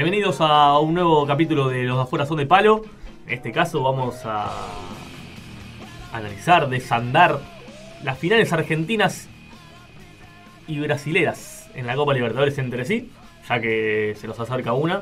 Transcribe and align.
Bienvenidos 0.00 0.36
a 0.40 0.78
un 0.78 0.94
nuevo 0.94 1.26
capítulo 1.26 1.66
de 1.66 1.82
Los 1.82 1.98
afuera 1.98 2.24
son 2.24 2.36
de 2.36 2.46
palo. 2.46 2.82
En 3.26 3.34
este 3.34 3.50
caso 3.50 3.82
vamos 3.82 4.24
a 4.24 4.48
analizar, 6.12 6.68
desandar 6.68 7.40
las 8.04 8.16
finales 8.16 8.52
argentinas 8.52 9.28
y 10.68 10.78
brasileras 10.78 11.68
en 11.74 11.88
la 11.88 11.96
Copa 11.96 12.14
Libertadores 12.14 12.56
entre 12.58 12.84
sí, 12.84 13.10
ya 13.48 13.60
que 13.60 14.14
se 14.20 14.28
nos 14.28 14.38
acerca 14.38 14.72
una 14.72 14.98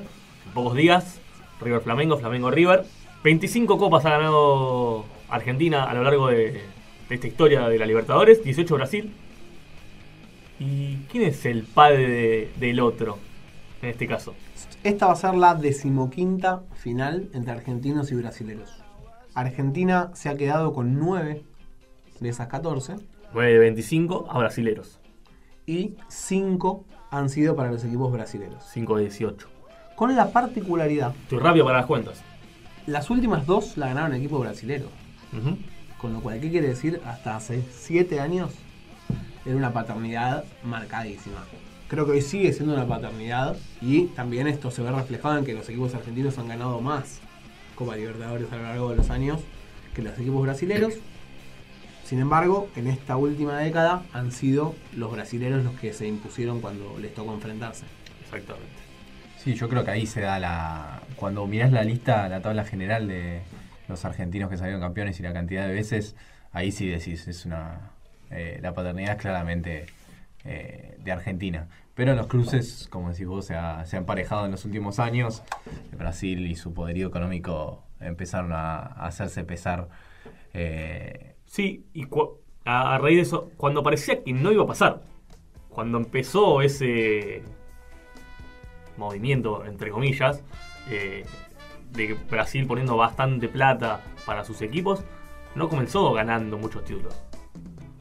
en 0.47 0.53
pocos 0.55 0.75
días. 0.75 1.21
River 1.61 1.83
Flamengo, 1.83 2.17
Flamengo 2.17 2.51
River. 2.51 2.87
25 3.23 3.77
copas 3.77 4.07
ha 4.07 4.11
ganado 4.13 5.05
Argentina 5.29 5.85
a 5.85 5.93
lo 5.93 6.05
largo 6.05 6.29
de, 6.29 6.63
de 7.11 7.15
esta 7.15 7.27
historia 7.27 7.69
de 7.69 7.79
la 7.79 7.85
Libertadores, 7.85 8.43
18 8.43 8.75
Brasil. 8.77 9.13
¿Y 10.59 10.97
quién 11.13 11.25
es 11.25 11.45
el 11.45 11.65
padre 11.65 12.09
de- 12.09 12.51
del 12.57 12.81
otro 12.81 13.19
en 13.83 13.91
este 13.91 14.07
caso? 14.07 14.35
Esta 14.85 15.07
va 15.07 15.13
a 15.13 15.17
ser 15.17 15.35
la 15.35 15.55
decimoquinta 15.55 16.63
final 16.75 17.29
entre 17.33 17.53
argentinos 17.53 18.11
y 18.13 18.15
brasileños. 18.15 18.71
Argentina 19.35 20.11
se 20.15 20.29
ha 20.29 20.37
quedado 20.37 20.73
con 20.73 20.99
9 20.99 21.43
de 22.21 22.29
esas 22.29 22.49
14 22.49 22.97
9 23.35 23.53
de 23.53 23.59
25 23.59 24.27
a 24.31 24.39
brasileros, 24.39 24.99
y 25.67 25.97
5 26.09 26.85
han 27.11 27.29
sido 27.29 27.55
para 27.57 27.71
los 27.71 27.85
equipos 27.85 28.11
brasileños. 28.13 28.65
5 28.73 28.97
de 28.97 29.03
18. 29.03 29.49
Con 29.95 30.15
la 30.17 30.31
particularidad, 30.31 31.15
Estoy 31.25 31.39
rápido 31.39 31.65
para 31.67 31.79
las 31.79 31.87
cuentas. 31.87 32.23
las 32.87 33.11
últimas 33.11 33.47
dos 33.47 33.77
la 33.77 33.89
ganaron 33.89 34.15
equipos 34.15 34.41
brasileños. 34.41 34.89
Ujú. 35.33 35.57
Con 35.99 36.13
lo 36.13 36.21
cual, 36.21 36.41
¿qué 36.41 36.51
quiere 36.51 36.69
decir? 36.69 37.01
Hasta 37.05 37.37
hace 37.37 37.63
7 37.73 38.21
años 38.21 38.53
era 39.45 39.57
una 39.57 39.73
paternidad 39.73 40.45
marcadísima. 40.63 41.45
Creo 41.89 42.05
que 42.05 42.13
hoy 42.13 42.23
sigue 42.23 42.53
siendo 42.53 42.75
una 42.75 42.87
paternidad 42.87 43.57
y 43.81 44.07
también 44.07 44.49
esto 44.49 44.71
se 44.71 44.83
ve 44.83 44.91
reflejado 44.91 45.39
en 45.39 45.45
que 45.45 45.55
los 45.55 45.69
equipos 45.69 45.95
argentinos 45.95 46.37
han 46.39 46.49
ganado 46.49 46.81
más 46.81 47.21
Copa 47.77 47.95
Libertadores 47.95 48.51
a 48.53 48.57
lo 48.57 48.63
largo 48.63 48.91
de 48.91 48.97
los 48.97 49.11
años 49.11 49.41
que 49.95 50.03
los 50.03 50.19
equipos 50.19 50.43
brasileños. 50.43 50.95
Sin 52.05 52.21
embargo, 52.21 52.69
en 52.77 52.89
esta 52.89 53.17
última 53.17 53.59
década 53.59 54.03
han 54.13 54.33
sido 54.33 54.75
los 54.97 55.13
brasileños 55.13 55.65
los 55.65 55.75
que 55.75 55.93
se 55.93 56.07
impusieron 56.07 56.61
cuando 56.61 56.99
les 56.99 57.15
tocó 57.15 57.33
enfrentarse. 57.35 57.85
Exactamente. 58.25 58.67
Sí, 59.39 59.55
yo 59.55 59.69
creo 59.69 59.85
que 59.85 59.93
ahí 59.93 60.07
se 60.07 60.21
da 60.21 60.39
la. 60.41 61.03
Cuando 61.15 61.47
mirás 61.47 61.71
la 61.73 61.85
lista, 61.85 62.29
la 62.29 62.43
tabla 62.43 62.65
general 62.65 63.07
de 63.07 63.43
los 63.89 64.05
argentinos 64.05 64.51
que 64.51 64.57
salieron 64.57 64.81
campeones 64.81 65.19
y 65.21 65.23
la 65.23 65.33
cantidad 65.33 65.67
de 65.67 65.73
veces, 65.75 66.17
ahí 66.53 66.73
sí 66.73 66.89
decís, 66.89 67.29
es 67.29 67.45
una. 67.47 67.91
eh, 68.31 68.59
la 68.61 68.75
paternidad 68.75 69.13
es 69.17 69.21
claramente 69.21 69.87
eh, 70.47 70.97
de 70.99 71.13
Argentina. 71.13 71.69
Pero 71.95 72.15
los 72.15 72.27
cruces, 72.27 72.89
como 72.91 73.11
decís 73.11 73.27
vos, 73.27 73.47
se 73.47 73.55
ha, 73.55 73.85
se 73.87 73.97
emparejado 73.97 74.45
en 74.45 74.51
los 74.53 74.65
últimos 74.65 74.99
años. 74.99 75.43
Brasil 75.97 76.47
y 76.47 76.55
su 76.55 76.75
poderío 76.75 77.09
económico 77.09 77.85
empezaron 78.01 78.53
a, 78.53 78.79
hacerse 78.79 79.45
pesar. 79.45 79.89
eh, 80.53 81.35
Sí, 81.47 81.87
y 81.95 82.07
a 82.65 82.99
raíz 82.99 83.17
de 83.17 83.23
eso, 83.23 83.51
cuando 83.57 83.83
parecía 83.83 84.23
que 84.23 84.33
no 84.33 84.51
iba 84.51 84.65
a 84.65 84.67
pasar, 84.67 85.03
cuando 85.69 85.99
empezó 85.99 86.63
ese 86.63 87.43
movimiento, 88.97 89.65
entre 89.65 89.91
comillas, 89.91 90.43
eh, 90.91 91.25
de 91.93 92.15
Brasil 92.31 92.67
poniendo 92.67 92.97
bastante 92.97 93.49
plata 93.49 94.03
para 94.25 94.45
sus 94.45 94.63
equipos, 94.63 95.05
no 95.55 95.69
comenzó 95.69 96.13
ganando 96.13 96.59
muchos 96.59 96.85
títulos. 96.85 97.26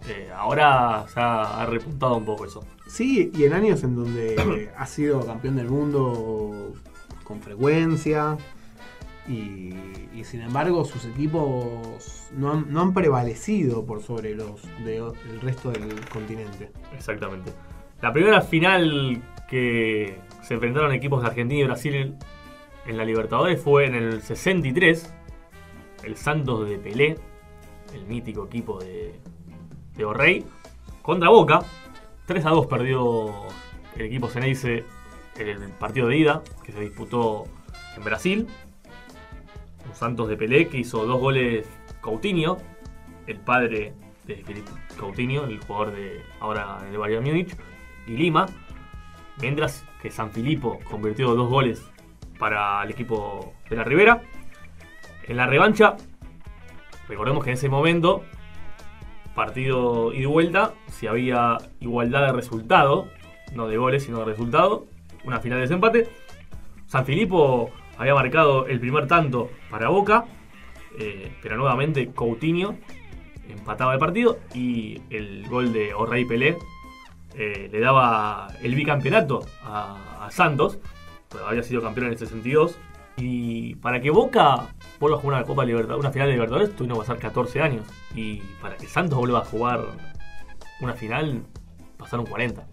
Eh, 0.08 0.30
ahora 0.36 1.06
se 1.08 1.20
ha, 1.20 1.62
ha 1.62 1.66
repuntado 1.66 2.18
un 2.18 2.26
poco 2.26 2.46
eso. 2.46 2.64
Sí, 2.88 3.32
y 3.34 3.44
en 3.46 3.54
años 3.54 3.84
en 3.84 3.96
donde 3.96 4.72
ha 4.78 4.86
sido 4.86 5.26
campeón 5.26 5.56
del 5.56 5.70
mundo 5.70 6.74
con 7.24 7.42
frecuencia. 7.42 8.38
Y, 9.28 9.74
y 10.14 10.24
sin 10.24 10.42
embargo 10.42 10.86
sus 10.86 11.04
equipos 11.06 12.30
no 12.32 12.52
han, 12.52 12.72
no 12.72 12.82
han 12.82 12.94
prevalecido 12.94 13.84
por 13.84 14.04
sobre 14.04 14.36
los 14.36 14.62
del 14.84 15.42
resto 15.42 15.72
del 15.72 16.00
continente. 16.10 16.72
Exactamente. 16.94 17.52
La 18.02 18.14
primera 18.14 18.42
final 18.42 19.22
que 19.50 20.20
se 20.44 20.54
enfrentaron 20.54 20.92
equipos 20.94 21.22
de 21.22 21.28
Argentina 21.28 21.62
y 21.62 21.64
Brasil 21.64 22.16
en 22.86 22.98
la 22.98 23.04
Libertadores 23.04 23.60
fue 23.60 23.88
en 23.88 23.96
el 23.96 24.22
63. 24.22 25.12
El 26.04 26.16
Santos 26.18 26.70
de 26.70 26.78
Pelé, 26.78 27.16
el 27.96 28.06
mítico 28.06 28.46
equipo 28.46 28.80
de, 28.80 29.20
de 29.96 30.06
Borrey, 30.06 30.46
contra 31.02 31.30
Boca. 31.30 31.60
3 32.26 32.46
a 32.46 32.50
2 32.50 32.68
perdió 32.68 33.32
el 33.96 34.02
equipo 34.02 34.28
Ceneice 34.28 34.84
en 35.38 35.48
el 35.48 35.70
partido 35.72 36.08
de 36.08 36.18
ida 36.18 36.42
que 36.64 36.72
se 36.72 36.80
disputó 36.80 37.46
en 37.96 38.04
Brasil. 38.04 38.48
Un 39.88 39.96
Santos 39.96 40.28
de 40.28 40.38
Pelé 40.38 40.68
que 40.68 40.80
hizo 40.80 41.06
dos 41.06 41.20
goles 41.20 41.68
Coutinho, 42.02 42.58
el 43.28 43.40
padre 43.40 43.94
de 44.26 44.36
Felipe 44.38 44.72
Coutinho, 44.98 45.46
el 45.46 45.60
jugador 45.60 45.96
de 45.96 46.24
ahora 46.40 46.80
en 46.82 46.94
el 46.94 46.98
Bayern 46.98 47.24
Múnich, 47.24 47.56
y 48.08 48.12
Lima. 48.12 48.48
Mientras 49.42 49.86
que 50.02 50.10
San 50.10 50.32
Filipo 50.32 50.80
convirtió 50.90 51.36
dos 51.36 51.50
goles 51.50 51.84
para 52.40 52.84
el 52.84 52.92
equipo 52.92 53.54
de 53.70 53.76
la 53.76 53.84
Ribera. 53.84 54.22
En 55.24 55.38
la 55.38 55.48
revancha, 55.48 55.98
recordemos 57.08 57.44
que 57.44 57.52
en 57.52 57.56
ese 57.56 57.70
momento, 57.70 58.24
partido 59.35 60.13
y 60.13 60.25
vuelta, 60.25 60.73
si 60.88 61.07
había 61.07 61.57
igualdad 61.79 62.28
de 62.28 62.34
resultado, 62.34 63.09
no 63.53 63.68
de 63.68 63.78
goles, 63.78 64.03
sino 64.03 64.19
de 64.19 64.25
resultado, 64.25 64.88
una 65.23 65.40
final 65.40 65.57
de 65.59 65.63
desempate. 65.63 66.09
San 66.88 67.06
Filipo 67.06 67.72
había 67.97 68.16
marcado 68.16 68.66
el 68.68 68.79
primer 68.79 69.07
tanto 69.07 69.50
para 69.69 69.90
Boca, 69.90 70.25
eh, 70.97 71.31
pero 71.41 71.57
nuevamente 71.57 72.12
Coutinho 72.12 72.78
empataba 73.50 73.94
el 73.94 74.00
partido 74.00 74.40
y 74.53 75.01
el 75.09 75.47
gol 75.47 75.73
de 75.73 75.94
Orrey 75.94 76.25
Pelé 76.25 76.57
eh, 77.35 77.69
le 77.72 77.79
daba 77.79 78.47
el 78.63 78.75
bicampeonato 78.75 79.46
a, 79.63 80.25
a 80.25 80.31
Santos, 80.31 80.79
pero 81.29 81.47
había 81.47 81.63
sido 81.63 81.81
campeón 81.81 82.07
en 82.07 82.13
el 82.13 82.17
62. 82.17 82.78
Y 83.18 83.76
para 83.76 84.02
que 84.02 84.09
Boca 84.09 84.68
vuelva 85.00 85.18
a 85.18 85.22
jugar 85.22 85.38
una 85.38 85.46
Copa 85.46 85.64
Libertadores, 85.64 86.03
una 86.03 86.12
final 86.12 86.28
de 86.28 86.34
Libertadores, 86.34 86.76
tuvieron 86.76 86.98
que 86.98 87.02
pasar 87.08 87.18
14 87.18 87.62
años. 87.62 87.86
Y 88.14 88.38
para 88.62 88.76
que 88.76 88.88
Santos 88.88 89.18
vuelva 89.18 89.40
a 89.40 89.46
jugar 89.46 89.86
una 90.81 90.94
final, 90.94 91.44
pasaron 91.98 92.26
40. 92.26 92.66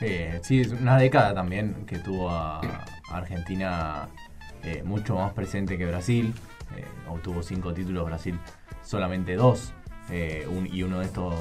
Eh, 0.00 0.40
sí, 0.42 0.60
es 0.60 0.72
una 0.72 0.96
década 0.96 1.34
también 1.34 1.84
que 1.86 1.98
tuvo 1.98 2.30
a 2.30 2.60
Argentina 3.10 4.08
eh, 4.62 4.82
mucho 4.84 5.16
más 5.16 5.32
presente 5.32 5.78
que 5.78 5.86
Brasil. 5.86 6.34
Eh, 6.76 6.84
obtuvo 7.08 7.42
cinco 7.42 7.72
títulos, 7.72 8.04
Brasil 8.06 8.38
solamente 8.82 9.36
dos. 9.36 9.72
Eh, 10.10 10.46
y 10.72 10.82
uno 10.82 11.00
de 11.00 11.06
estos 11.06 11.34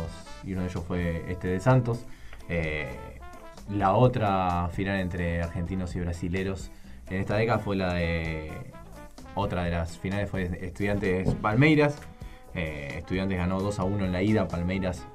y 0.44 0.54
uno 0.54 0.62
de 0.62 0.68
ellos 0.70 0.84
fue 0.86 1.26
este 1.32 1.48
de 1.48 1.60
Santos. 1.60 2.06
La 3.70 3.94
otra 3.94 4.70
final 4.72 5.00
entre 5.00 5.42
argentinos 5.42 5.94
y 5.96 6.00
brasileros 6.00 6.72
en 7.10 7.22
esta 7.22 7.36
década 7.36 7.60
fue 7.60 7.76
la 7.76 7.94
de 7.94 8.52
otra 9.36 9.64
de 9.64 9.72
las 9.72 9.98
finales 9.98 10.30
fue 10.30 10.44
Estudiantes 10.62 11.34
Palmeiras. 11.36 11.98
Eh, 12.56 12.96
Estudiantes 12.98 13.38
ganó 13.38 13.60
2 13.62 13.80
a 13.80 13.84
1 13.84 14.06
en 14.06 14.12
la 14.12 14.22
ida, 14.24 14.48
Palmeiras 14.48 15.06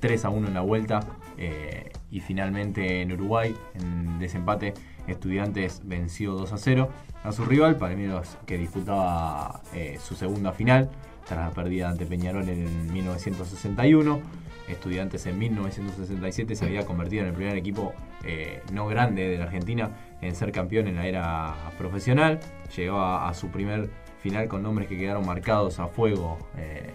3 0.00 0.24
a 0.26 0.30
1 0.30 0.48
en 0.48 0.54
la 0.54 0.60
vuelta. 0.60 1.00
eh, 1.38 1.90
y 2.10 2.20
finalmente 2.20 3.00
en 3.02 3.12
Uruguay, 3.12 3.54
en 3.74 4.18
desempate, 4.18 4.74
Estudiantes 5.06 5.80
venció 5.84 6.32
2 6.32 6.52
a 6.52 6.58
0 6.58 6.90
a 7.22 7.32
su 7.32 7.44
rival, 7.44 7.76
Palmeiras 7.76 8.36
que 8.46 8.58
disputaba 8.58 9.62
eh, 9.72 9.98
su 10.02 10.14
segunda 10.14 10.52
final 10.52 10.90
tras 11.30 11.48
la 11.48 11.54
pérdida 11.54 11.88
ante 11.88 12.06
Peñarol 12.06 12.48
en 12.48 12.92
1961. 12.92 14.20
Estudiantes 14.68 15.26
en 15.26 15.38
1967 15.38 16.56
se 16.56 16.64
había 16.64 16.84
convertido 16.84 17.22
en 17.22 17.28
el 17.28 17.34
primer 17.34 17.56
equipo 17.56 17.94
eh, 18.24 18.62
no 18.72 18.88
grande 18.88 19.28
de 19.28 19.38
la 19.38 19.44
Argentina 19.44 19.90
en 20.20 20.34
ser 20.34 20.50
campeón 20.50 20.88
en 20.88 20.96
la 20.96 21.06
era 21.06 21.54
profesional. 21.78 22.40
Llegaba 22.76 23.28
a 23.28 23.34
su 23.34 23.48
primer 23.48 23.90
final 24.20 24.48
con 24.48 24.64
nombres 24.64 24.88
que 24.88 24.98
quedaron 24.98 25.24
marcados 25.24 25.78
a 25.78 25.86
fuego 25.86 26.36
eh, 26.56 26.90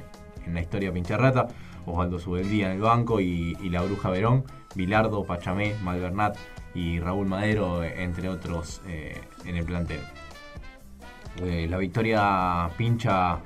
en 0.45 0.53
la 0.53 0.61
historia 0.61 0.91
pincharrata. 0.91 1.47
Osvaldo 1.85 2.19
Subeldía 2.19 2.65
en 2.67 2.73
el 2.73 2.81
banco 2.81 3.21
y, 3.21 3.55
la 3.69 3.83
Bruja 3.83 4.09
Verón, 4.09 4.43
Bilardo, 4.75 5.23
Pachamé, 5.23 5.75
Malvernat 5.81 6.35
y 6.73 6.99
Raúl 6.99 7.27
Madero, 7.27 7.83
entre 7.83 8.27
otros, 8.27 8.81
eh, 8.87 9.21
en 9.45 9.55
el 9.55 9.63
plantel. 9.63 10.01
La 11.69 11.77
victoria 11.77 12.69
pincha 12.77 13.39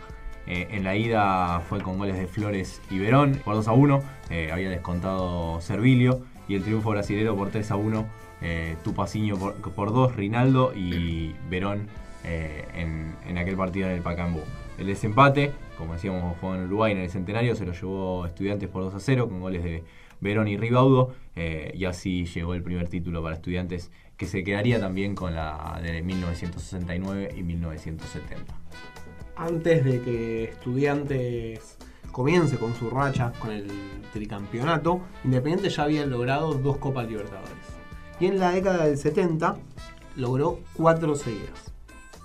eh, 0.50 0.68
en 0.72 0.84
la 0.84 0.96
ida 0.96 1.62
fue 1.62 1.80
con 1.82 2.00
goles 2.00 2.18
de 2.18 2.26
Flores 2.26 2.82
y 2.90 2.98
Verón 2.98 3.40
por 3.46 3.54
2 3.56 3.68
a 3.68 3.72
1. 3.72 4.04
eh, 4.32 4.50
había 4.52 4.70
descontado 4.70 5.62
Servilio. 5.62 6.22
Y 6.48 6.56
el 6.56 6.64
triunfo 6.64 6.90
brasilero 6.90 7.36
por 7.36 7.52
3 7.52 7.70
a 7.72 7.76
1. 7.76 8.06
Eh, 8.42 8.76
Tupaciño 8.84 9.38
por, 9.38 9.56
por 9.56 9.94
2, 9.94 10.16
Rinaldo 10.16 10.74
y 10.76 11.36
Verón 11.50 11.88
eh, 12.24 12.66
en, 12.74 13.14
en 13.28 13.38
aquel 13.38 13.56
partido 13.56 13.88
en 13.88 13.96
el 13.96 14.02
Pacambú. 14.02 14.42
El 14.78 14.88
desempate, 14.88 15.52
como 15.78 15.94
decíamos, 15.94 16.36
fue 16.38 16.56
en 16.56 16.64
Uruguay 16.64 16.94
en 16.94 17.00
el 17.00 17.10
centenario, 17.10 17.56
se 17.56 17.66
lo 17.66 17.74
llevó 17.74 18.26
Estudiantes 18.26 18.70
por 18.70 18.82
2 18.84 18.96
a 18.96 19.00
0 19.00 19.28
con 19.28 19.42
goles 19.42 19.64
de 19.64 19.84
Verón 20.22 20.48
y 20.48 20.58
Ribaudo, 20.58 21.14
y 21.36 21.86
así 21.86 22.26
llegó 22.26 22.54
el 22.54 22.64
primer 22.64 22.88
título 22.88 23.22
para 23.22 23.36
estudiantes 23.36 23.92
que 24.16 24.26
se 24.26 24.44
quedaría 24.44 24.80
también 24.80 25.16
con 25.16 25.36
la 25.36 25.80
de 25.82 26.02
1969 26.02 27.36
y 27.38 27.44
1970. 27.44 28.54
Antes 29.40 29.86
de 29.86 30.02
que 30.02 30.44
estudiantes 30.44 31.78
comience 32.12 32.58
con 32.58 32.76
su 32.76 32.90
racha 32.90 33.32
con 33.40 33.52
el 33.52 33.72
tricampeonato, 34.12 35.00
Independiente 35.24 35.70
ya 35.70 35.84
había 35.84 36.06
logrado 36.06 36.56
dos 36.56 36.76
Copas 36.76 37.08
Libertadores. 37.08 37.54
Y 38.20 38.26
en 38.26 38.38
la 38.38 38.52
década 38.52 38.86
del 38.86 38.98
70 38.98 39.56
logró 40.18 40.60
cuatro 40.74 41.16
seguidas. 41.16 41.72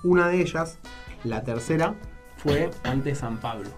Una 0.02 0.26
de 0.26 0.40
ellas, 0.40 0.80
la 1.22 1.44
tercera, 1.44 1.94
fue 2.36 2.70
ante 2.82 3.14
San 3.14 3.38
Pablo. 3.38 3.70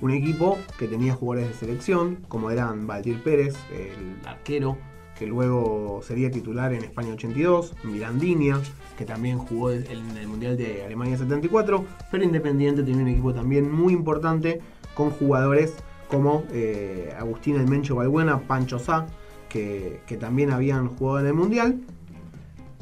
Un 0.00 0.10
equipo 0.10 0.58
que 0.80 0.88
tenía 0.88 1.14
jugadores 1.14 1.48
de 1.48 1.54
selección, 1.54 2.16
como 2.26 2.50
eran 2.50 2.88
Valdir 2.88 3.22
Pérez, 3.22 3.54
el 3.72 4.26
arquero, 4.26 4.76
que 5.18 5.26
luego 5.26 6.00
sería 6.02 6.30
titular 6.30 6.72
en 6.72 6.84
España 6.84 7.12
82, 7.12 7.74
Mirandinia, 7.84 8.60
que 8.98 9.04
también 9.04 9.38
jugó 9.38 9.70
en 9.70 10.16
el 10.16 10.28
Mundial 10.28 10.56
de 10.56 10.84
Alemania 10.84 11.16
74, 11.16 11.84
pero 12.10 12.24
Independiente 12.24 12.82
tenía 12.82 13.02
un 13.02 13.08
equipo 13.08 13.32
también 13.32 13.70
muy 13.70 13.92
importante 13.92 14.60
con 14.94 15.10
jugadores 15.10 15.74
como 16.08 16.44
eh, 16.52 17.14
Agustín 17.18 17.56
El 17.56 17.66
Mencho 17.66 17.96
Balbuena, 17.96 18.40
Pancho 18.40 18.78
Sá, 18.78 19.06
que, 19.48 20.00
que 20.06 20.16
también 20.16 20.50
habían 20.52 20.88
jugado 20.88 21.20
en 21.20 21.26
el 21.26 21.34
Mundial. 21.34 21.80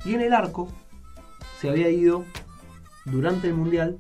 Y 0.05 0.15
en 0.15 0.21
el 0.21 0.35
arco 0.35 0.69
se 1.61 1.71
había 1.71 1.89
ido 1.89 2.25
durante 3.07 3.49
el 3.49 3.55
Mundial 3.55 3.97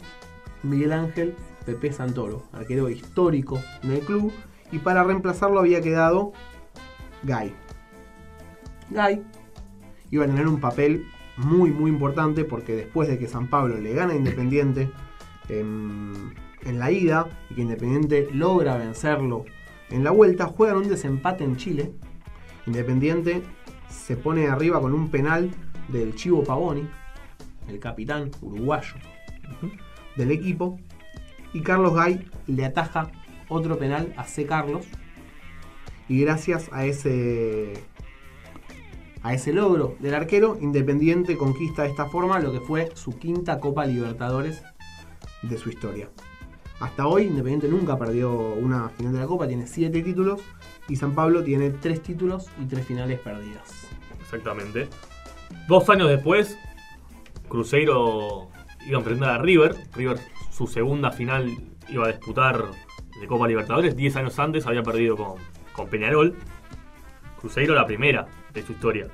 Miguel 0.62 0.92
Ángel 0.92 1.34
Pepe 1.64 1.92
Santoro, 1.92 2.42
arquero 2.52 2.90
histórico 2.90 3.60
en 3.82 3.92
el 3.92 4.00
club, 4.00 4.32
y 4.70 4.78
para 4.78 5.04
reemplazarlo 5.04 5.60
había 5.60 5.80
quedado 5.80 6.32
Guy. 7.22 7.54
Guy 8.90 9.22
iba 10.10 10.24
a 10.24 10.28
tener 10.28 10.46
un 10.46 10.60
papel 10.60 11.06
muy 11.36 11.70
muy 11.70 11.90
importante 11.90 12.44
porque 12.44 12.74
después 12.74 13.08
de 13.08 13.18
que 13.18 13.26
San 13.26 13.48
Pablo 13.48 13.78
le 13.78 13.92
gana 13.92 14.12
a 14.12 14.16
Independiente 14.16 14.90
en, 15.48 16.34
en 16.62 16.78
la 16.78 16.90
ida 16.90 17.28
y 17.50 17.54
que 17.54 17.62
Independiente 17.62 18.28
logra 18.32 18.76
vencerlo 18.76 19.44
en 19.90 20.04
la 20.04 20.10
vuelta, 20.10 20.46
juegan 20.46 20.78
un 20.78 20.88
desempate 20.88 21.44
en 21.44 21.56
Chile. 21.56 21.92
Independiente 22.66 23.42
se 23.88 24.16
pone 24.16 24.48
arriba 24.48 24.80
con 24.80 24.94
un 24.94 25.10
penal 25.10 25.50
del 25.88 26.14
Chivo 26.14 26.42
Pavoni, 26.42 26.88
el 27.68 27.78
capitán 27.78 28.30
uruguayo 28.40 28.94
del 30.16 30.30
equipo, 30.30 30.78
y 31.52 31.60
Carlos 31.60 31.94
Gay 31.94 32.28
le 32.46 32.64
ataja 32.64 33.10
otro 33.48 33.78
penal 33.78 34.12
a 34.16 34.24
C. 34.24 34.46
Carlos. 34.46 34.86
Y 36.08 36.20
gracias 36.20 36.68
a 36.72 36.84
ese 36.84 37.74
a 39.24 39.32
ese 39.32 39.54
logro 39.54 39.96
del 40.00 40.14
arquero, 40.14 40.58
Independiente 40.60 41.36
conquista 41.36 41.82
de 41.82 41.88
esta 41.88 42.04
forma 42.04 42.38
lo 42.38 42.52
que 42.52 42.60
fue 42.60 42.92
su 42.94 43.18
quinta 43.18 43.58
Copa 43.58 43.86
Libertadores 43.86 44.62
de 45.42 45.56
su 45.56 45.70
historia. 45.70 46.10
Hasta 46.78 47.06
hoy, 47.06 47.24
Independiente 47.24 47.68
nunca 47.68 47.98
perdió 47.98 48.30
una 48.30 48.90
final 48.90 49.14
de 49.14 49.20
la 49.20 49.26
Copa, 49.26 49.48
tiene 49.48 49.66
siete 49.66 50.02
títulos 50.02 50.42
y 50.88 50.96
San 50.96 51.14
Pablo 51.14 51.42
tiene 51.42 51.70
tres 51.70 52.02
títulos 52.02 52.50
y 52.60 52.66
tres 52.66 52.86
finales 52.86 53.18
perdidas. 53.18 53.88
Exactamente. 54.20 54.88
Dos 55.68 55.88
años 55.88 56.10
después, 56.10 56.58
Cruzeiro 57.48 58.50
iba 58.86 58.98
a 58.98 59.00
enfrentar 59.00 59.30
a 59.30 59.38
River. 59.38 59.74
River, 59.94 60.18
su 60.50 60.66
segunda 60.66 61.10
final, 61.10 61.50
iba 61.88 62.04
a 62.04 62.08
disputar 62.08 62.62
de 63.18 63.26
Copa 63.26 63.48
Libertadores. 63.48 63.96
Diez 63.96 64.16
años 64.16 64.38
antes 64.38 64.66
había 64.66 64.82
perdido 64.82 65.16
con, 65.16 65.36
con 65.72 65.88
Peñarol. 65.88 66.36
Cruzeiro 67.40 67.74
la 67.74 67.86
primera 67.86 68.28
de 68.54 68.62
su 68.62 68.72
historia. 68.72 69.08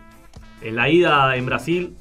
En 0.60 0.76
la 0.76 0.88
ida 0.88 1.36
en 1.36 1.46
Brasil, 1.46 1.96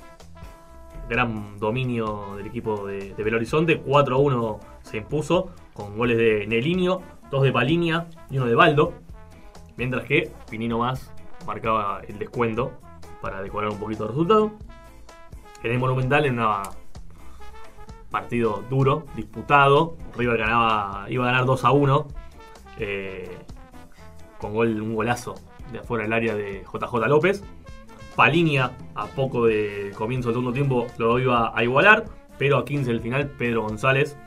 gran 1.09 1.57
dominio 1.57 2.35
del 2.35 2.47
equipo 2.47 2.85
de, 2.85 3.13
de 3.15 3.23
Belo 3.23 3.37
Horizonte, 3.37 3.79
4 3.79 4.15
a 4.15 4.19
1 4.19 4.59
se 4.83 4.97
impuso 4.97 5.51
con 5.73 5.97
goles 5.97 6.17
de 6.17 6.45
Nelinho, 6.45 7.01
dos 7.31 7.43
de 7.43 7.51
Palinia 7.51 8.07
y 8.29 8.37
uno 8.37 8.47
de 8.47 8.55
Baldo. 8.55 8.93
Mientras 9.77 10.05
que 10.05 10.31
Pinino 10.49 10.79
Más 10.79 11.11
marcaba 11.47 12.01
el 12.07 12.19
descuento 12.19 12.73
para 13.21 13.41
decorar 13.41 13.69
un 13.69 13.79
poquito 13.79 14.03
el 14.03 14.09
resultado. 14.09 14.51
En 15.63 15.71
el 15.71 15.79
Monumental, 15.79 16.25
en 16.25 16.39
un 16.39 16.61
partido 18.09 18.63
duro, 18.69 19.05
disputado, 19.15 19.97
River 20.17 20.37
ganaba, 20.37 21.05
iba 21.09 21.23
a 21.23 21.31
ganar 21.31 21.45
2 21.45 21.65
a 21.65 21.71
1 21.71 22.07
eh, 22.79 23.37
con 24.39 24.53
gol, 24.53 24.81
un 24.81 24.95
golazo 24.95 25.35
de 25.71 25.79
afuera 25.79 26.03
del 26.03 26.13
área 26.13 26.35
de 26.35 26.63
JJ 26.63 27.07
López. 27.07 27.43
Palinia, 28.15 28.71
a 28.95 29.05
poco 29.05 29.45
de 29.45 29.91
comienzo 29.95 30.29
del 30.29 30.35
segundo 30.35 30.53
tiempo, 30.53 30.87
lo 30.97 31.19
iba 31.19 31.57
a 31.57 31.63
igualar, 31.63 32.05
pero 32.37 32.57
a 32.57 32.65
15 32.65 32.91
del 32.91 33.01
final, 33.01 33.29
Pedro 33.37 33.61
González 33.61 34.17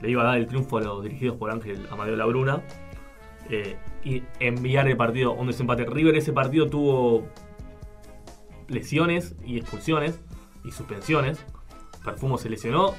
le 0.00 0.10
iba 0.10 0.22
a 0.22 0.26
dar 0.26 0.38
el 0.38 0.46
triunfo 0.46 0.78
a 0.78 0.82
los 0.82 1.02
dirigidos 1.02 1.36
por 1.36 1.50
Ángel 1.50 1.86
Amadeo 1.90 2.16
Labruna 2.16 2.62
eh, 3.48 3.76
y 4.04 4.22
enviar 4.40 4.88
el 4.88 4.96
partido 4.96 5.32
a 5.32 5.34
un 5.34 5.46
desempate. 5.46 5.84
River 5.84 6.16
ese 6.16 6.32
partido 6.32 6.68
tuvo 6.68 7.26
lesiones 8.68 9.36
y 9.44 9.58
expulsiones 9.58 10.20
y 10.64 10.72
suspensiones. 10.72 11.44
Perfumo 12.04 12.38
se 12.38 12.50
lesionó 12.50 12.94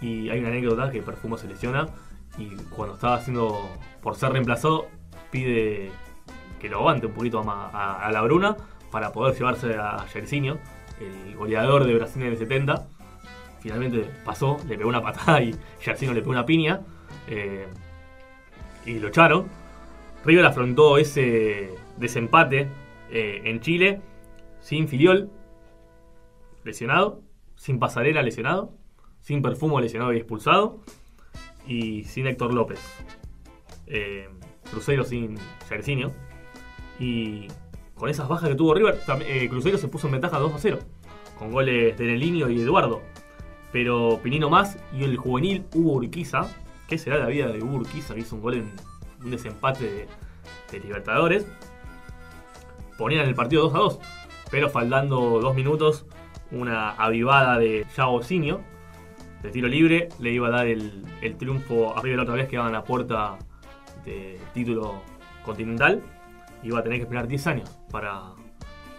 y 0.00 0.28
hay 0.28 0.40
una 0.40 0.48
anécdota 0.48 0.90
que 0.90 1.02
Perfumo 1.02 1.36
se 1.36 1.46
lesiona 1.46 1.88
y 2.38 2.48
cuando 2.74 2.94
estaba 2.94 3.16
haciendo 3.16 3.68
por 4.00 4.16
ser 4.16 4.32
reemplazado 4.32 4.86
pide 5.30 5.90
que 6.62 6.68
lo 6.68 6.78
aguante 6.78 7.06
un 7.06 7.12
poquito 7.12 7.40
a, 7.40 8.06
a, 8.06 8.12
la 8.12 8.22
Bruna 8.22 8.56
para 8.92 9.12
poder 9.12 9.34
llevarse 9.34 9.74
a 9.74 9.98
Jairzinho, 10.12 10.58
el 11.00 11.34
goleador 11.34 11.84
de 11.84 11.94
Brasil 11.94 12.22
en 12.22 12.28
el 12.28 12.38
70. 12.38 12.86
Finalmente 13.60 14.08
pasó, 14.24 14.58
le 14.68 14.78
pegó 14.78 14.88
una 14.88 15.02
patada 15.02 15.42
y 15.42 15.54
Jairzinho 15.84 16.14
le 16.14 16.20
pegó 16.20 16.30
una 16.30 16.46
piña 16.46 16.80
eh, 17.26 17.66
y 18.86 19.00
lo 19.00 19.08
echaron. 19.08 19.48
River 20.24 20.46
afrontó 20.46 20.98
ese 20.98 21.74
desempate 21.96 22.68
eh, 23.10 23.42
en 23.44 23.60
Chile 23.60 24.00
sin 24.60 24.86
Filiol, 24.86 25.30
lesionado, 26.62 27.22
sin 27.56 27.80
Pasarela, 27.80 28.22
lesionado, 28.22 28.72
sin 29.20 29.42
Perfumo, 29.42 29.80
lesionado 29.80 30.12
y 30.12 30.18
expulsado, 30.18 30.80
y 31.66 32.04
sin 32.04 32.28
Héctor 32.28 32.54
López. 32.54 32.80
Eh, 33.88 34.28
Cruzeiro 34.70 35.02
sin 35.02 35.36
Jairzinho. 35.68 36.12
Y 37.02 37.48
con 37.96 38.08
esas 38.08 38.28
bajas 38.28 38.48
que 38.48 38.54
tuvo 38.54 38.74
River, 38.74 38.96
eh, 39.26 39.48
Cruzeiro 39.48 39.76
se 39.76 39.88
puso 39.88 40.06
en 40.06 40.12
ventaja 40.12 40.38
2 40.38 40.54
a 40.54 40.58
0, 40.58 40.78
con 41.36 41.50
goles 41.50 41.98
de 41.98 42.06
Nelinho 42.06 42.48
y 42.48 42.60
Eduardo. 42.60 43.02
Pero 43.72 44.20
Pinino 44.22 44.48
más 44.48 44.78
y 44.96 45.02
el 45.02 45.16
juvenil 45.16 45.64
Hugo 45.74 45.94
Urquiza, 45.94 46.42
¿qué 46.86 46.98
será 46.98 47.18
la 47.18 47.26
vida 47.26 47.48
de 47.48 47.60
Hugo 47.60 47.78
Urquiza 47.78 48.14
que 48.14 48.20
hizo 48.20 48.36
un 48.36 48.42
gol 48.42 48.54
en 48.54 48.72
un 49.20 49.32
desempate 49.32 50.08
de, 50.70 50.78
Libertadores? 50.78 51.44
Ponían 52.96 53.26
el 53.26 53.34
partido 53.34 53.64
2 53.64 53.74
a 53.74 53.78
2, 53.78 53.98
pero 54.52 54.70
faltando 54.70 55.40
dos 55.40 55.56
minutos, 55.56 56.06
una 56.52 56.90
avivada 56.90 57.58
de 57.58 57.84
Yago 57.96 58.22
Sinio, 58.22 58.60
de 59.42 59.50
tiro 59.50 59.66
libre, 59.66 60.08
le 60.20 60.30
iba 60.30 60.46
a 60.46 60.50
dar 60.52 60.68
el, 60.68 61.04
triunfo 61.36 61.98
a 61.98 62.00
River 62.00 62.20
otra 62.20 62.34
vez, 62.34 62.48
que 62.48 62.54
iban 62.54 62.68
a 62.68 62.70
la 62.70 62.84
puerta 62.84 63.38
de 64.04 64.38
título 64.54 65.02
continental. 65.44 66.00
Iba 66.62 66.78
a 66.78 66.82
tener 66.82 66.98
que 66.98 67.02
esperar 67.04 67.26
10 67.26 67.46
años 67.48 67.70
para, 67.90 68.32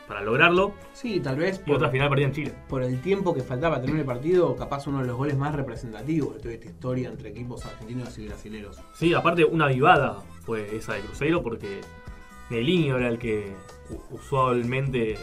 para 0.08 0.22
lograrlo. 0.22 0.74
Sí, 0.94 1.20
tal 1.20 1.38
vez 1.38 1.62
Y 1.66 1.72
otra 1.72 1.90
final 1.90 2.10
perdida 2.10 2.28
en 2.28 2.34
Chile. 2.34 2.54
por 2.68 2.84
el 2.84 3.00
tiempo 3.02 3.34
que 3.34 3.42
faltaba 3.42 3.78
terminar 3.80 4.02
el 4.02 4.06
partido, 4.06 4.56
capaz 4.56 4.88
uno 4.88 5.00
de 5.02 5.08
los 5.08 5.16
goles 5.18 5.38
más 5.38 5.56
representativos 5.56 6.36
de 6.36 6.40
toda 6.42 6.54
esta 6.54 6.66
historia 6.68 7.10
entre 7.10 7.30
equipos 7.30 7.66
argentinos 7.66 8.18
y 8.18 8.28
brasileños. 8.28 8.80
Sí, 8.94 9.14
aparte 9.14 9.46
una 9.46 9.66
avivada 9.66 10.18
fue 10.42 10.76
esa 10.76 10.94
de 10.94 11.02
Cruzeiro 11.02 11.42
porque 11.42 11.82
Nelinho 12.50 12.98
era 12.98 13.08
el 13.10 13.18
que 13.18 13.54
usualmente 14.12 15.16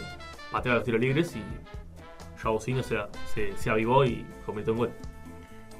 pateaba 0.50 0.76
los 0.76 0.84
tiros 0.84 1.00
libres 1.00 1.36
y 1.36 1.42
Jairzinho 2.38 2.82
se, 2.82 2.96
se, 3.34 3.56
se 3.56 3.70
avivó 3.70 4.04
y 4.04 4.24
convirtió 4.46 4.72
en 4.72 4.78
gol. 4.78 4.90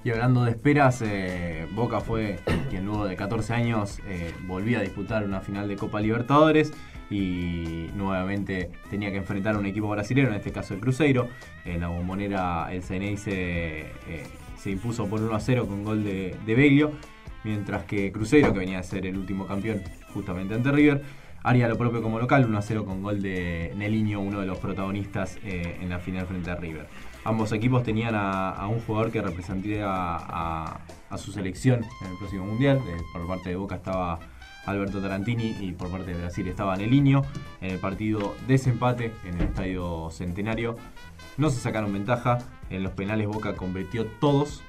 Y 0.03 0.11
hablando 0.11 0.45
de 0.45 0.53
esperas, 0.53 1.03
eh, 1.03 1.67
Boca 1.73 2.01
fue 2.01 2.39
quien 2.71 2.87
luego 2.87 3.07
de 3.07 3.17
14 3.17 3.53
años 3.53 4.01
eh, 4.07 4.33
volvía 4.47 4.79
a 4.79 4.83
disputar 4.83 5.25
una 5.25 5.41
final 5.41 5.69
de 5.69 5.77
Copa 5.77 6.01
Libertadores 6.01 6.73
y 7.11 7.91
nuevamente 7.95 8.71
tenía 8.89 9.11
que 9.11 9.19
enfrentar 9.19 9.57
a 9.57 9.59
un 9.59 9.67
equipo 9.67 9.89
brasileño, 9.89 10.29
en 10.29 10.35
este 10.35 10.53
caso 10.53 10.73
el 10.73 10.81
Cruzeiro. 10.81 11.29
En 11.67 11.81
la 11.81 11.89
bombonera 11.89 12.73
el 12.73 12.83
Ceneice 12.83 13.31
eh, 13.31 13.93
se 14.57 14.71
impuso 14.71 15.07
por 15.07 15.21
1 15.21 15.35
a 15.35 15.41
0 15.41 15.67
con 15.67 15.85
gol 15.85 16.03
de, 16.03 16.35
de 16.47 16.91
mientras 17.45 17.85
que 17.85 18.11
Cruzeiro, 18.11 18.55
que 18.55 18.61
venía 18.61 18.79
a 18.79 18.83
ser 18.83 19.05
el 19.05 19.19
último 19.19 19.47
campeón 19.47 19.83
justamente 20.15 20.55
ante 20.55 20.73
River, 20.73 21.03
haría 21.43 21.69
lo 21.69 21.77
propio 21.79 22.03
como 22.03 22.19
local, 22.19 22.45
1 22.45 22.59
a 22.59 22.63
0 22.63 22.85
con 22.85 23.03
gol 23.03 23.23
de 23.23 23.73
Nelinho, 23.77 24.21
uno 24.21 24.41
de 24.41 24.47
los 24.47 24.59
protagonistas 24.59 25.39
eh, 25.45 25.79
en 25.81 25.89
la 25.89 25.99
final 25.99 26.27
frente 26.27 26.51
a 26.51 26.57
River. 26.57 26.87
Ambos 27.25 27.53
equipos 27.53 27.83
tenían 27.83 28.15
a, 28.15 28.67
un 28.69 28.81
jugador 28.81 29.11
que 29.11 29.21
representaría 29.21 29.87
a, 29.87 30.81
su 31.17 31.33
selección 31.33 31.85
en 32.03 32.11
el 32.11 32.19
próximo 32.19 32.47
mundial. 32.47 32.79
Eh, 32.79 32.97
por 33.13 33.27
parte 33.27 33.51
de 33.51 33.57
Boca 33.57 33.77
estaba 33.77 34.19
Alberto 34.67 35.01
Tarantini 35.01 35.57
y 35.61 35.73
por 35.73 35.91
parte 35.91 36.13
de 36.13 36.21
Brasil 36.21 36.49
estaba 36.49 36.77
Nelinho. 36.77 37.23
En 37.61 37.73
el 37.73 37.79
partido 37.79 38.35
desempate 38.47 39.13
en 39.25 39.35
el 39.35 39.43
Estadio 39.43 40.11
Centenario 40.11 40.77
no 41.37 41.51
se 41.51 41.61
sacaron 41.61 41.93
ventaja. 41.93 42.39
En 42.71 42.83
los 42.83 42.93
penales 42.93 43.27
Boca 43.27 43.55
convirtió 43.55 44.07
todos. 44.07 44.63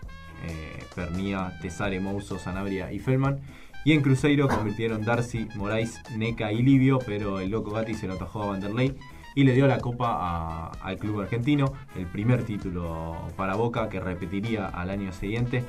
Eh, 0.48 0.84
Pernia, 0.96 1.54
Tesare, 1.62 2.00
Mouso, 2.00 2.40
Sanabria 2.40 2.92
y 2.92 3.00
Feldman. 3.00 3.40
Y 3.84 3.94
en 3.94 4.02
Cruzeiro 4.02 4.48
convirtieron 4.48 5.04
Darcy, 5.04 5.48
Moraes, 5.56 6.02
Neca 6.16 6.52
y 6.52 6.62
Livio, 6.62 7.00
pero 7.06 7.40
el 7.40 7.50
loco 7.50 7.72
Gatti 7.72 7.96
se 7.96 8.08
lo 8.08 8.14
atajó 8.14 8.44
a 8.44 8.48
Vanderlei 8.48 8.96
y 9.34 9.44
le 9.44 9.54
dio 9.54 9.66
la 9.66 9.80
copa 9.80 10.68
al 10.68 10.98
club 10.98 11.22
argentino, 11.22 11.74
el 11.96 12.06
primer 12.06 12.44
título 12.44 13.16
para 13.36 13.56
Boca 13.56 13.90
que 13.90 14.00
repetiría 14.00 14.68
al 14.68 14.90
año 14.90 15.12
siguiente 15.14 15.64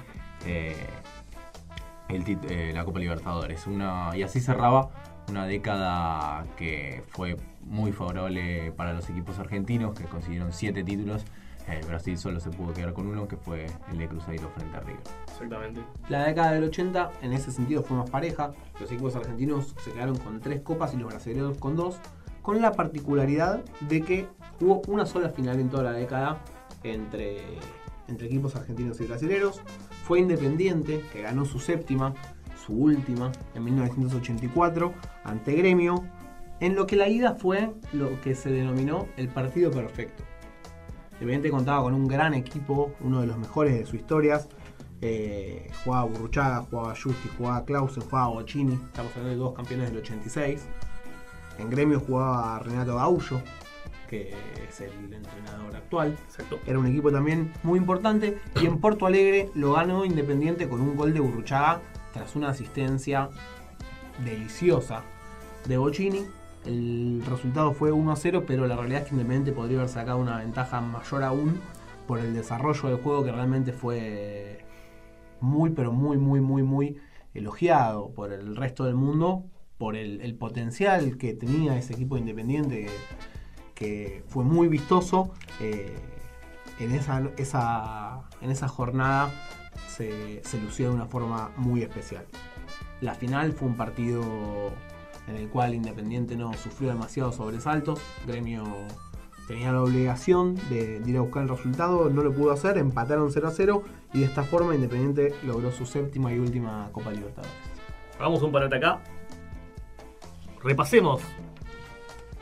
eh, 0.46 0.76
eh, 2.10 2.72
la 2.74 2.84
Copa 2.84 2.98
Libertadores. 2.98 3.64
Y 4.14 4.22
así 4.22 4.40
cerraba 4.40 4.90
una 5.28 5.46
década 5.46 6.44
que 6.56 7.02
fue 7.08 7.36
muy 7.64 7.92
favorable 7.92 8.72
para 8.76 8.92
los 8.92 9.08
equipos 9.08 9.38
argentinos 9.38 9.98
que 9.98 10.04
consiguieron 10.04 10.52
siete 10.52 10.84
títulos. 10.84 11.24
Eh, 11.68 11.80
Brasil 11.86 12.18
solo 12.18 12.40
se 12.40 12.50
pudo 12.50 12.72
quedar 12.72 12.92
con 12.92 13.06
uno, 13.06 13.28
que 13.28 13.36
fue 13.36 13.66
el 13.90 13.98
de 13.98 14.08
Cruzeiro 14.08 14.48
frente 14.50 14.76
a 14.76 14.80
River. 14.80 15.02
Exactamente. 15.28 15.80
La 16.08 16.24
década 16.24 16.52
del 16.52 16.64
80 16.64 17.12
en 17.22 17.32
ese 17.32 17.50
sentido 17.50 17.82
fue 17.82 17.96
más 17.96 18.10
pareja. 18.10 18.52
Los 18.80 18.90
equipos 18.90 19.14
argentinos 19.16 19.74
se 19.82 19.92
quedaron 19.92 20.18
con 20.18 20.40
tres 20.40 20.60
copas 20.62 20.92
y 20.94 20.96
los 20.96 21.10
brasileños 21.10 21.58
con 21.58 21.76
dos, 21.76 21.96
con 22.42 22.60
la 22.60 22.72
particularidad 22.72 23.64
de 23.80 24.02
que 24.02 24.28
hubo 24.60 24.82
una 24.88 25.06
sola 25.06 25.28
final 25.28 25.60
en 25.60 25.70
toda 25.70 25.84
la 25.84 25.92
década 25.92 26.38
entre, 26.82 27.40
entre 28.08 28.26
equipos 28.26 28.56
argentinos 28.56 29.00
y 29.00 29.06
brasileños. 29.06 29.62
Fue 30.04 30.18
Independiente, 30.18 31.04
que 31.12 31.22
ganó 31.22 31.44
su 31.44 31.60
séptima, 31.60 32.12
su 32.66 32.72
última, 32.72 33.30
en 33.54 33.64
1984, 33.64 34.92
ante 35.24 35.52
Gremio, 35.54 36.04
en 36.60 36.74
lo 36.74 36.86
que 36.86 36.96
la 36.96 37.08
ida 37.08 37.34
fue 37.34 37.72
lo 37.92 38.20
que 38.20 38.34
se 38.34 38.50
denominó 38.50 39.06
el 39.16 39.28
partido 39.28 39.70
perfecto. 39.70 40.24
Independiente 41.12 41.50
contaba 41.50 41.82
con 41.82 41.94
un 41.94 42.08
gran 42.08 42.34
equipo, 42.34 42.94
uno 43.00 43.20
de 43.20 43.26
los 43.26 43.38
mejores 43.38 43.78
de 43.78 43.86
su 43.86 43.96
historia. 43.96 44.40
Eh, 45.00 45.70
jugaba 45.84 46.04
Burruchaga, 46.04 46.62
jugaba 46.62 46.94
Justi, 46.94 47.28
jugaba 47.36 47.64
Clausen, 47.64 48.02
jugaba 48.04 48.28
Bocini. 48.28 48.74
Estamos 48.74 49.12
hablando 49.12 49.30
de 49.30 49.36
dos 49.36 49.54
campeones 49.54 49.90
del 49.90 49.98
86. 49.98 50.66
En 51.58 51.70
gremio 51.70 52.00
jugaba 52.00 52.58
Renato 52.60 52.96
Gaullo, 52.96 53.42
que 54.08 54.34
es 54.68 54.80
el 54.80 55.12
entrenador 55.12 55.74
actual. 55.74 56.16
Exacto. 56.26 56.60
Era 56.66 56.78
un 56.78 56.86
equipo 56.86 57.10
también 57.10 57.52
muy 57.62 57.78
importante. 57.78 58.38
Y 58.60 58.66
en 58.66 58.78
Porto 58.78 59.06
Alegre 59.06 59.50
lo 59.54 59.72
ganó 59.72 60.04
Independiente 60.04 60.68
con 60.68 60.80
un 60.80 60.96
gol 60.96 61.12
de 61.12 61.20
Burruchaga 61.20 61.80
tras 62.12 62.36
una 62.36 62.50
asistencia 62.50 63.28
deliciosa 64.24 65.02
de 65.66 65.78
Bocini. 65.78 66.26
El 66.64 67.22
resultado 67.26 67.72
fue 67.72 67.90
1 67.90 68.12
a 68.12 68.16
0, 68.16 68.44
pero 68.46 68.66
la 68.66 68.76
realidad 68.76 69.02
es 69.02 69.08
que 69.08 69.14
Independiente 69.14 69.52
podría 69.52 69.78
haber 69.78 69.88
sacado 69.88 70.18
una 70.18 70.38
ventaja 70.38 70.80
mayor 70.80 71.24
aún 71.24 71.60
por 72.06 72.18
el 72.18 72.34
desarrollo 72.34 72.88
del 72.88 72.98
juego 72.98 73.24
que 73.24 73.32
realmente 73.32 73.72
fue 73.72 74.64
muy, 75.40 75.70
pero 75.70 75.92
muy, 75.92 76.18
muy, 76.18 76.40
muy, 76.40 76.62
muy 76.62 76.98
elogiado 77.34 78.10
por 78.10 78.32
el 78.32 78.54
resto 78.56 78.84
del 78.84 78.94
mundo, 78.94 79.44
por 79.78 79.96
el, 79.96 80.34
potencial 80.36 81.16
que 81.16 81.34
tenía 81.34 81.76
ese 81.76 81.94
equipo 81.94 82.14
de 82.14 82.20
Independiente, 82.20 82.86
que, 82.86 82.92
que 83.74 84.24
fue 84.28 84.44
muy 84.44 84.68
vistoso. 84.68 85.32
eh, 85.60 85.96
en, 86.78 86.92
esa, 86.92 87.22
esa, 87.36 88.22
en 88.40 88.50
esa 88.50 88.68
jornada 88.68 89.30
se, 89.88 90.42
se 90.44 90.60
lució 90.60 90.88
de 90.88 90.94
una 90.94 91.06
forma 91.06 91.50
muy 91.56 91.82
especial. 91.82 92.26
La 93.00 93.14
final 93.14 93.52
fue 93.52 93.68
un 93.68 93.76
partido 93.76 94.72
en 95.28 95.36
el 95.36 95.48
cual 95.48 95.74
Independiente 95.74 96.36
no 96.36 96.52
sufrió 96.54 96.90
demasiados 96.90 97.36
sobresaltos. 97.36 98.00
Gremio 98.26 98.64
tenía 99.46 99.72
la 99.72 99.82
obligación 99.82 100.56
de, 100.68 101.00
de 101.00 101.10
ir 101.10 101.16
a 101.16 101.20
buscar 101.20 101.42
el 101.42 101.48
resultado, 101.48 102.10
no 102.10 102.22
lo 102.22 102.32
pudo 102.32 102.52
hacer, 102.52 102.78
empataron 102.78 103.30
0 103.30 103.48
a 103.48 103.50
0 103.50 103.82
y 104.14 104.20
de 104.20 104.24
esta 104.26 104.42
forma 104.44 104.74
Independiente 104.74 105.34
logró 105.44 105.72
su 105.72 105.86
séptima 105.86 106.32
y 106.32 106.38
última 106.38 106.88
Copa 106.92 107.10
Libertadores. 107.10 107.52
Hagamos 108.18 108.42
un 108.42 108.52
parate 108.52 108.76
acá. 108.76 109.00
Repasemos 110.62 111.22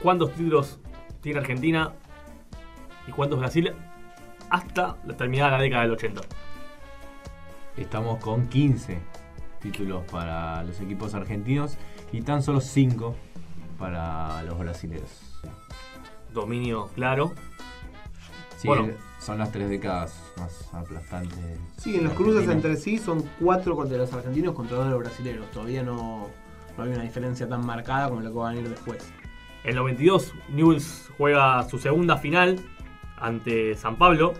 cuántos 0.02 0.32
títulos 0.32 0.78
tiene 1.20 1.38
Argentina 1.38 1.94
y 3.06 3.12
cuántos 3.12 3.38
Brasil 3.38 3.72
hasta 4.50 4.96
la 5.06 5.16
terminada 5.16 5.52
la 5.52 5.62
década 5.62 5.82
del 5.82 5.92
80. 5.92 6.20
Estamos 7.76 8.18
con 8.18 8.48
15 8.48 8.98
títulos 9.60 10.04
para 10.10 10.62
los 10.64 10.80
equipos 10.80 11.14
argentinos 11.14 11.78
y 12.12 12.22
tan 12.22 12.42
solo 12.42 12.60
5 12.60 13.14
para 13.78 14.42
los 14.42 14.58
brasileños. 14.58 15.10
Dominio 16.32 16.88
claro. 16.94 17.32
Sí, 18.56 18.68
Bueno. 18.68 18.88
son 19.18 19.38
las 19.38 19.50
tres 19.52 19.68
décadas 19.70 20.22
más 20.36 20.68
aplastantes. 20.74 21.38
Sí, 21.78 21.96
en 21.96 22.04
los 22.04 22.12
cruces 22.12 22.48
entre 22.48 22.76
sí 22.76 22.98
son 22.98 23.22
4 23.40 23.74
contra 23.74 23.96
los 23.96 24.12
argentinos 24.12 24.54
contra 24.54 24.76
2 24.76 24.86
de 24.86 24.90
los 24.92 25.00
brasileños. 25.00 25.50
Todavía 25.50 25.82
no, 25.82 26.28
no 26.76 26.84
hay 26.84 26.90
una 26.90 27.02
diferencia 27.02 27.48
tan 27.48 27.64
marcada 27.64 28.08
como 28.08 28.20
lo 28.20 28.30
que 28.30 28.38
va 28.38 28.50
a 28.50 28.52
venir 28.52 28.68
después. 28.68 29.10
En 29.64 29.70
el 29.70 29.76
92, 29.76 30.32
Newell's 30.50 31.10
juega 31.18 31.62
su 31.68 31.78
segunda 31.78 32.16
final 32.18 32.60
ante 33.18 33.74
San 33.76 33.96
Pablo. 33.96 34.34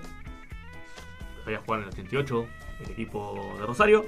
Había 1.45 1.59
jugado 1.61 1.83
en 1.83 1.89
el 1.89 1.95
88, 1.95 2.47
el 2.85 2.91
equipo 2.93 3.55
de 3.59 3.67
Rosario. 3.67 4.05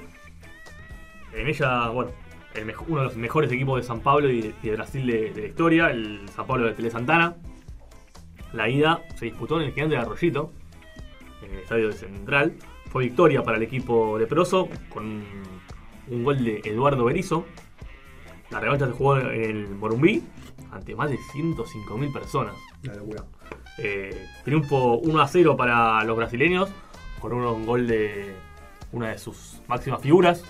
En 1.33 1.47
ella, 1.47 1.89
bueno, 1.89 2.11
el 2.55 2.73
uno 2.87 2.99
de 2.99 3.05
los 3.05 3.15
mejores 3.17 3.51
equipos 3.51 3.81
de 3.81 3.87
San 3.87 4.01
Pablo 4.01 4.29
y 4.29 4.41
de, 4.41 4.53
y 4.61 4.67
de 4.69 4.75
Brasil 4.75 5.05
de, 5.05 5.31
de 5.31 5.41
la 5.41 5.47
historia, 5.47 5.87
el 5.87 6.27
San 6.29 6.45
Pablo 6.45 6.67
de 6.67 6.73
Tele 6.73 6.89
Santana. 6.91 7.35
La 8.53 8.69
ida 8.69 9.01
se 9.15 9.25
disputó 9.25 9.59
en 9.59 9.67
el 9.67 9.73
Gigante 9.73 9.95
de 9.95 10.01
Arroyito, 10.01 10.51
en 11.41 11.51
el 11.51 11.59
estadio 11.59 11.87
de 11.87 11.93
Central. 11.93 12.53
Fue 12.89 13.05
victoria 13.05 13.41
para 13.41 13.57
el 13.57 13.63
equipo 13.63 14.19
de 14.19 14.27
Proso 14.27 14.69
con 14.89 15.05
un, 15.05 15.23
un 16.07 16.23
gol 16.23 16.43
de 16.43 16.61
Eduardo 16.63 17.05
Berizzo. 17.05 17.45
La 18.51 18.59
revancha 18.59 18.85
se 18.85 18.91
jugó 18.91 19.17
en 19.17 19.43
el 19.43 19.69
Morumbí 19.69 20.23
ante 20.71 20.95
más 20.95 21.09
de 21.09 21.17
105.000 21.17 22.13
personas. 22.13 22.55
La 22.83 22.95
locura. 22.95 23.23
Eh, 23.77 24.27
triunfo 24.43 24.97
1 24.97 25.21
a 25.21 25.27
0 25.27 25.57
para 25.57 26.03
los 26.03 26.15
brasileños, 26.15 26.69
con 27.19 27.33
un 27.33 27.65
gol 27.65 27.87
de 27.87 28.35
una 28.91 29.09
de 29.09 29.17
sus 29.17 29.61
máximas 29.67 30.01
figuras, 30.01 30.43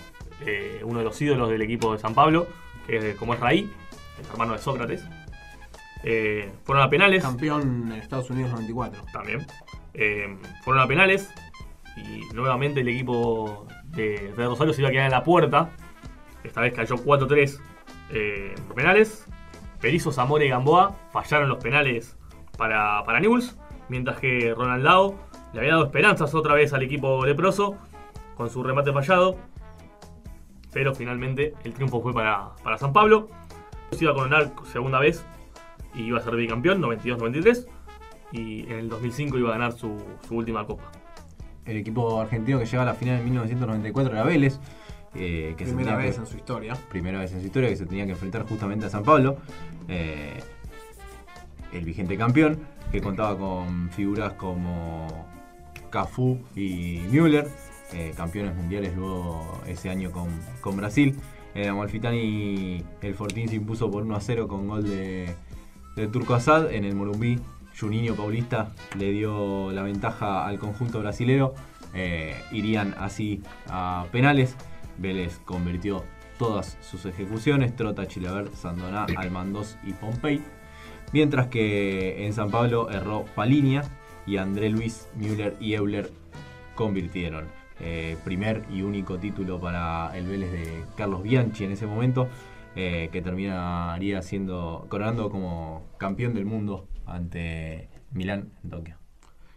eh, 0.46 0.82
uno 0.84 1.00
de 1.00 1.06
los 1.06 1.22
ídolos 1.22 1.50
del 1.50 1.62
equipo 1.62 1.94
de 1.94 2.00
San 2.00 2.14
Pablo, 2.14 2.48
que 2.88 3.12
es, 3.12 3.16
como 3.16 3.34
es 3.34 3.40
Raí, 3.40 3.70
el 4.20 4.26
hermano 4.26 4.54
de 4.54 4.60
Sócrates. 4.60 5.04
Eh, 6.04 6.52
fueron 6.64 6.84
a 6.84 6.90
penales 6.90 7.24
Campeón 7.24 7.92
en 7.92 7.94
Estados 7.94 8.30
Unidos 8.30 8.52
94. 8.52 9.06
también. 9.14 9.46
Eh, 9.94 10.38
fueron 10.64 10.84
a 10.84 10.88
penales 10.88 11.32
y 11.96 12.34
nuevamente 12.34 12.82
el 12.82 12.88
equipo 12.90 13.68
de, 13.88 14.34
de 14.36 14.46
Rosario 14.46 14.74
se 14.74 14.82
iba 14.82 14.90
a 14.90 14.92
quedar 14.92 15.06
en 15.06 15.12
la 15.12 15.24
puerta. 15.24 15.70
Esta 16.44 16.62
vez 16.62 16.74
cayó 16.74 16.96
4-3 16.96 17.60
eh, 18.12 18.56
por 18.68 18.76
penales. 18.76 19.26
Perizzo, 19.80 20.12
Zamora 20.12 20.46
y 20.46 20.50
Gamboa 20.50 20.96
fallaron 21.12 21.50
los 21.50 21.62
penales 21.62 22.18
para, 22.58 23.04
para 23.04 23.20
Newell's, 23.20 23.58
mientras 23.90 24.20
que 24.20 24.54
Ronald 24.56 24.84
Lao 24.84 25.16
le 25.54 25.60
había 25.60 25.74
dado 25.74 25.86
esperanzas 25.86 26.34
otra 26.34 26.54
vez 26.54 26.74
al 26.74 26.84
equipo 26.84 27.26
leproso 27.26 27.78
con 28.36 28.50
su 28.50 28.64
remate 28.64 28.94
fallado. 28.94 29.38
Pero 30.74 30.94
finalmente 30.96 31.53
el 31.63 31.74
triunfo 31.74 32.01
fue 32.01 32.13
para, 32.13 32.56
para 32.63 32.77
San 32.77 32.94
Pablo. 32.94 33.30
Se 33.92 34.03
iba 34.03 34.12
a 34.12 34.15
coronar 34.15 34.53
segunda 34.72 35.00
vez 35.00 35.24
y 35.94 36.03
iba 36.03 36.18
a 36.20 36.22
ser 36.22 36.36
bicampeón, 36.36 36.82
92-93 36.82 37.68
y 38.32 38.63
en 38.63 38.72
el 38.80 38.89
2005 38.89 39.38
iba 39.38 39.50
a 39.50 39.53
ganar 39.53 39.74
su, 39.74 39.96
su 40.27 40.36
última 40.36 40.65
copa. 40.65 40.84
El 41.65 41.77
equipo 41.77 42.20
argentino 42.20 42.58
que 42.60 42.65
llega 42.65 42.82
a 42.82 42.86
la 42.88 42.96
final 42.96 43.20
en 43.20 43.25
1994 43.25 44.13
era 44.13 44.24
Vélez. 44.24 44.60
eh, 45.15 45.53
que 45.56 45.65
Primera 45.65 45.96
vez 45.96 46.15
que- 46.15 46.22
en 46.22 46.25
su 46.27 46.38
historia. 46.38 46.74
primera 46.89 47.20
vez 47.20 47.32
en 47.34 47.39
su 47.42 47.46
historia 47.46 47.70
que 47.70 47.75
se 47.75 47.86
tenía 47.86 48.06
que 48.06 48.13
enfrentar 48.13 48.44
justamente 48.48 48.88
a 48.88 48.89
San 48.89 49.03
Pablo. 49.03 49.38
eh, 49.88 50.39
el 51.72 51.86
vigente 51.86 52.18
campeón, 52.18 52.60
que 52.92 53.01
contaba 53.01 53.38
con 53.38 53.89
figuras 53.92 54.34
como 54.34 55.27
Cafú 55.89 56.39
y 56.56 57.01
Müller, 57.12 57.48
eh, 57.94 58.14
campeones 58.16 58.56
mundiales 58.56 58.96
luego 58.96 59.62
ese 59.68 59.90
año 59.90 60.12
con, 60.12 60.28
con 60.62 60.78
Brasil. 60.78 61.16
En 61.56 61.70
Amalfitani 61.70 62.84
el 63.02 63.14
Fortín 63.16 63.48
se 63.48 63.56
impuso 63.56 63.92
por 63.92 64.04
1 64.04 64.16
a 64.16 64.22
0 64.22 64.48
con 64.48 64.68
gol 64.68 64.84
de, 64.84 65.36
de 65.96 66.08
Turco 66.08 66.34
Asad. 66.34 66.72
En 66.72 66.86
el 66.86 66.96
Morumbí, 66.96 67.40
Juninho 67.80 68.16
Paulista 68.16 68.72
le 68.98 69.12
dio 69.12 69.72
la 69.72 69.84
ventaja 69.84 70.46
al 70.46 70.60
conjunto 70.60 71.00
brasilero. 71.00 71.54
Eh, 71.94 72.36
irían 72.52 72.96
así 72.98 73.42
a 73.70 74.06
penales. 74.12 74.56
Vélez 74.98 75.40
convirtió 75.46 76.04
todas 76.38 76.78
sus 76.82 77.06
ejecuciones, 77.06 77.76
Trota, 77.76 78.08
Chilaver, 78.08 78.50
Sandoná, 78.56 79.06
Almandos 79.16 79.78
y 79.84 79.94
Pompey. 79.94 80.42
Mientras 81.12 81.48
que 81.48 82.26
en 82.26 82.34
San 82.34 82.50
Pablo 82.50 82.90
erró 82.90 83.26
Palinia 83.36 83.84
y 84.26 84.38
André 84.38 84.70
Luis, 84.70 85.08
Müller 85.16 85.56
y 85.60 85.74
Euler 85.74 86.12
convirtieron. 86.76 87.62
Eh, 87.80 88.18
primer 88.24 88.63
y 88.72 88.82
único 88.82 89.18
título 89.18 89.60
para 89.60 90.15
el 90.15 90.27
Vélez 90.27 90.51
de 90.51 90.86
Carlos 90.96 91.24
Bianchi 91.24 91.65
en 91.65 91.72
ese 91.72 91.86
momento. 91.88 92.27
eh, 92.75 93.10
que 93.12 93.22
terminaría 93.22 94.22
siendo 94.22 94.88
coronando 94.89 95.30
como 95.30 95.84
campeón 95.98 96.34
del 96.34 96.46
mundo 96.46 96.88
ante 97.06 97.89
Milán 98.12 98.51
en 98.63 98.70
Tokio. 98.70 98.98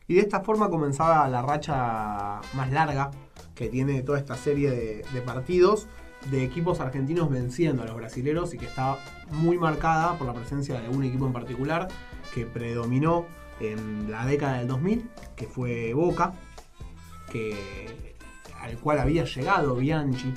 Y 0.06 0.14
de 0.14 0.20
esta 0.20 0.40
forma 0.40 0.68
comenzaba 0.68 1.28
la 1.28 1.42
racha 1.42 2.40
más 2.54 2.70
larga 2.70 3.10
que 3.54 3.68
tiene 3.68 4.02
toda 4.02 4.18
esta 4.18 4.34
serie 4.36 4.70
de, 4.70 5.04
de 5.12 5.20
partidos 5.22 5.88
de 6.30 6.44
equipos 6.44 6.80
argentinos 6.80 7.30
venciendo 7.30 7.82
a 7.82 7.86
los 7.86 7.96
brasileros 7.96 8.52
y 8.54 8.58
que 8.58 8.66
está 8.66 8.98
muy 9.30 9.58
marcada 9.58 10.16
por 10.18 10.26
la 10.26 10.34
presencia 10.34 10.80
de 10.80 10.88
un 10.88 11.04
equipo 11.04 11.26
en 11.26 11.32
particular 11.32 11.88
que 12.34 12.46
predominó 12.46 13.26
en 13.60 14.10
la 14.10 14.26
década 14.26 14.58
del 14.58 14.68
2000, 14.68 15.08
que 15.34 15.46
fue 15.46 15.94
Boca, 15.94 16.34
que, 17.30 18.05
al 18.66 18.78
cual 18.78 18.98
había 18.98 19.24
llegado 19.24 19.76
Bianchi 19.76 20.34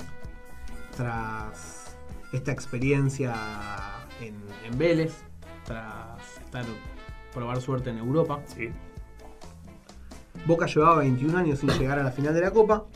tras 0.96 1.96
esta 2.32 2.52
experiencia 2.52 3.34
en, 4.20 4.36
en 4.64 4.78
Vélez, 4.78 5.14
tras 5.64 6.38
estar, 6.38 6.64
probar 7.34 7.60
suerte 7.60 7.90
en 7.90 7.98
Europa. 7.98 8.40
Sí. 8.46 8.70
Boca 10.46 10.66
llevaba 10.66 10.98
21 10.98 11.36
años 11.36 11.58
sin 11.58 11.70
llegar 11.70 11.98
a 11.98 12.04
la 12.04 12.12
final 12.12 12.32
de 12.32 12.40
la 12.40 12.52
Copa 12.52 12.86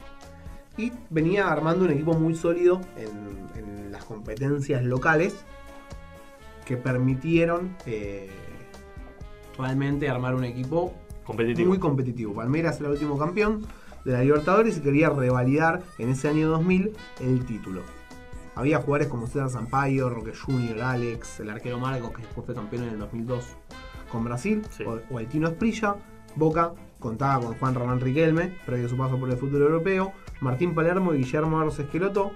y 0.77 0.93
venía 1.11 1.49
armando 1.51 1.85
un 1.85 1.91
equipo 1.91 2.15
muy 2.15 2.37
sólido 2.37 2.81
en, 2.97 3.49
en 3.59 3.91
las 3.91 4.05
competencias 4.05 4.85
locales 4.85 5.35
que 6.65 6.77
permitieron 6.77 7.77
eh, 7.87 8.31
realmente 9.59 10.09
armar 10.09 10.35
un 10.37 10.45
equipo 10.45 10.95
Competitivo. 11.25 11.69
muy 11.69 11.79
competitivo. 11.79 12.35
Palmeiras 12.35 12.79
era 12.79 12.89
el 12.89 12.93
último 12.95 13.19
campeón 13.19 13.67
de 14.05 14.13
la 14.13 14.21
Libertadores 14.23 14.79
y 14.79 14.81
quería 14.81 15.11
revalidar 15.11 15.83
en 15.99 16.11
ese 16.11 16.29
año 16.29 16.49
2000 16.49 16.93
el 17.21 17.45
título. 17.47 17.83
Había 18.55 18.79
jugadores 18.79 19.09
como 19.09 19.27
César 19.27 19.51
Sampaio, 19.51 20.11
Roque 20.11 20.33
Junior, 20.35 20.81
Alex, 20.83 21.41
el 21.41 21.51
arquero 21.51 21.79
Marcos, 21.81 22.13
que 22.13 22.23
después 22.23 22.47
fue 22.47 22.55
campeón 22.55 22.85
en 22.85 22.91
el 22.91 22.99
2002 22.99 23.57
con 24.11 24.25
Brasil, 24.25 24.63
Sí. 24.71 24.85
o, 24.85 25.01
o 25.11 25.19
el 25.21 25.27
Tino 25.27 25.49
Esprilla. 25.49 25.97
Boca 26.37 26.73
contaba 27.01 27.45
con 27.45 27.55
Juan 27.59 27.75
Ramón 27.75 28.01
Riquelme, 28.01 28.57
previo 28.65 28.87
a 28.87 28.89
su 28.89 28.97
paso 28.97 29.19
por 29.19 29.31
el 29.31 29.37
fútbol 29.37 29.63
europeo. 29.63 30.13
Martín 30.41 30.75
Palermo 30.75 31.15
y 31.15 31.19
Guillermo 31.19 31.59
Arros 31.59 31.79
Esqueloto 31.79 32.33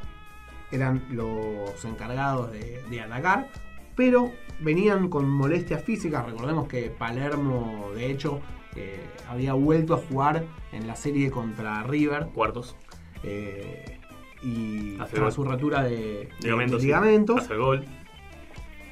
eran 0.70 1.04
los 1.10 1.84
encargados 1.84 2.50
de, 2.52 2.82
de 2.90 3.00
atacar, 3.00 3.48
pero 3.96 4.32
venían 4.60 5.08
con 5.08 5.28
molestias 5.28 5.82
físicas. 5.82 6.26
Recordemos 6.26 6.66
que 6.68 6.90
Palermo, 6.90 7.90
de 7.94 8.10
hecho, 8.10 8.40
eh, 8.76 9.00
había 9.28 9.52
vuelto 9.54 9.94
a 9.94 9.98
jugar 9.98 10.44
en 10.72 10.86
la 10.86 10.96
serie 10.96 11.30
contra 11.30 11.82
River 11.82 12.26
Cuartos. 12.34 12.76
eh, 13.24 13.98
y 14.42 14.96
Hace 15.00 15.16
tras 15.16 15.22
gol. 15.24 15.32
su 15.32 15.44
rotura 15.44 15.82
de, 15.82 16.28
Ligamentos. 16.40 16.76
de 16.76 16.80
sí. 16.80 16.86
ligamentos 16.86 17.40
Hace 17.40 17.56
gol. 17.56 17.84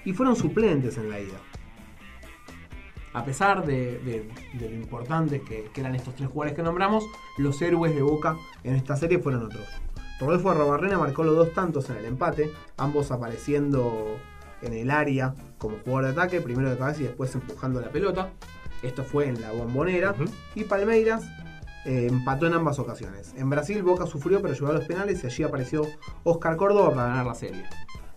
y 0.05 0.13
fueron 0.13 0.35
suplentes 0.35 0.99
en 0.99 1.09
la 1.09 1.21
ida. 1.21 1.39
A 3.13 3.25
pesar 3.25 3.65
de, 3.65 3.99
de- 4.01 4.29
de 4.59 4.69
lo 4.71 4.75
importantes 4.77 5.41
que, 5.43 5.71
que 5.73 5.81
eran 5.81 5.95
estos 5.95 6.15
tres 6.17 6.29
jugadores 6.29 6.55
que 6.57 6.63
nombramos, 6.63 7.05
los 7.39 7.61
héroes 7.63 7.95
de 7.95 8.03
Boca 8.03 8.37
en 8.65 8.75
esta 8.75 8.97
serie 8.97 9.19
fueron 9.19 9.45
otros. 9.45 9.65
Rodolfo 10.21 10.51
Arrobarrena 10.51 10.99
marcó 10.99 11.25
los 11.25 11.37
dos 11.37 11.53
tantos 11.55 11.89
en 11.91 11.97
el 11.97 12.05
empate, 12.07 12.51
ambos 12.77 13.11
apareciendo 13.11 14.19
en 14.63 14.73
el 14.75 14.91
área 14.91 15.35
como 15.59 15.77
jugador 15.79 16.07
de 16.07 16.11
ataque, 16.21 16.41
primero 16.41 16.69
de 16.71 16.77
cabeza 16.77 17.01
y 17.03 17.05
después 17.05 17.35
empujando 17.35 17.81
la 17.81 17.91
pelota. 17.91 18.31
Esto 18.83 19.05
fue 19.05 19.29
en 19.29 19.41
la 19.41 19.53
bombonera. 19.53 20.15
Y 20.55 20.65
Palmeiras 20.65 21.25
empató 21.87 22.47
en 22.47 22.55
ambas 22.55 22.79
ocasiones. 22.79 23.33
En 23.37 23.49
Brasil 23.49 23.83
Boca 23.83 24.07
sufrió 24.07 24.43
pero 24.43 24.55
llegó 24.55 24.69
a 24.69 24.73
los 24.73 24.85
penales 24.85 25.23
y 25.23 25.27
allí 25.27 25.43
apareció 25.45 25.83
Oscar 26.25 26.57
Córdoba 26.57 26.91
para 26.91 27.09
ganar 27.09 27.27
la 27.27 27.35
serie. 27.35 27.65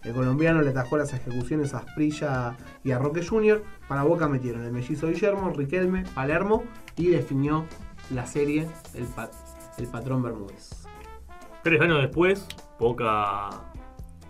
El 0.03 0.13
colombiano 0.13 0.61
le 0.61 0.69
atajó 0.69 0.97
las 0.97 1.13
ejecuciones 1.13 1.73
a 1.73 1.79
Asprilla 1.79 2.55
y 2.83 2.91
a 2.91 2.99
Roque 2.99 3.25
Jr. 3.25 3.63
Para 3.87 4.03
Boca 4.03 4.27
metieron 4.27 4.63
el 4.63 4.71
mellizo 4.71 5.07
Guillermo, 5.07 5.51
Riquelme, 5.51 6.03
Palermo 6.15 6.63
y 6.95 7.07
definió 7.07 7.65
la 8.09 8.25
serie 8.25 8.67
el, 8.93 9.05
el 9.77 9.87
patrón 9.87 10.23
Bermúdez. 10.23 10.87
Tres 11.63 11.81
años 11.81 12.01
después, 12.01 12.47
Boca 12.79 13.49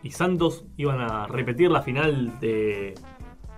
y 0.01 0.11
Santos 0.11 0.65
iban 0.77 0.99
a 0.99 1.27
repetir 1.27 1.69
la 1.69 1.81
final 1.81 2.39
de 2.39 2.95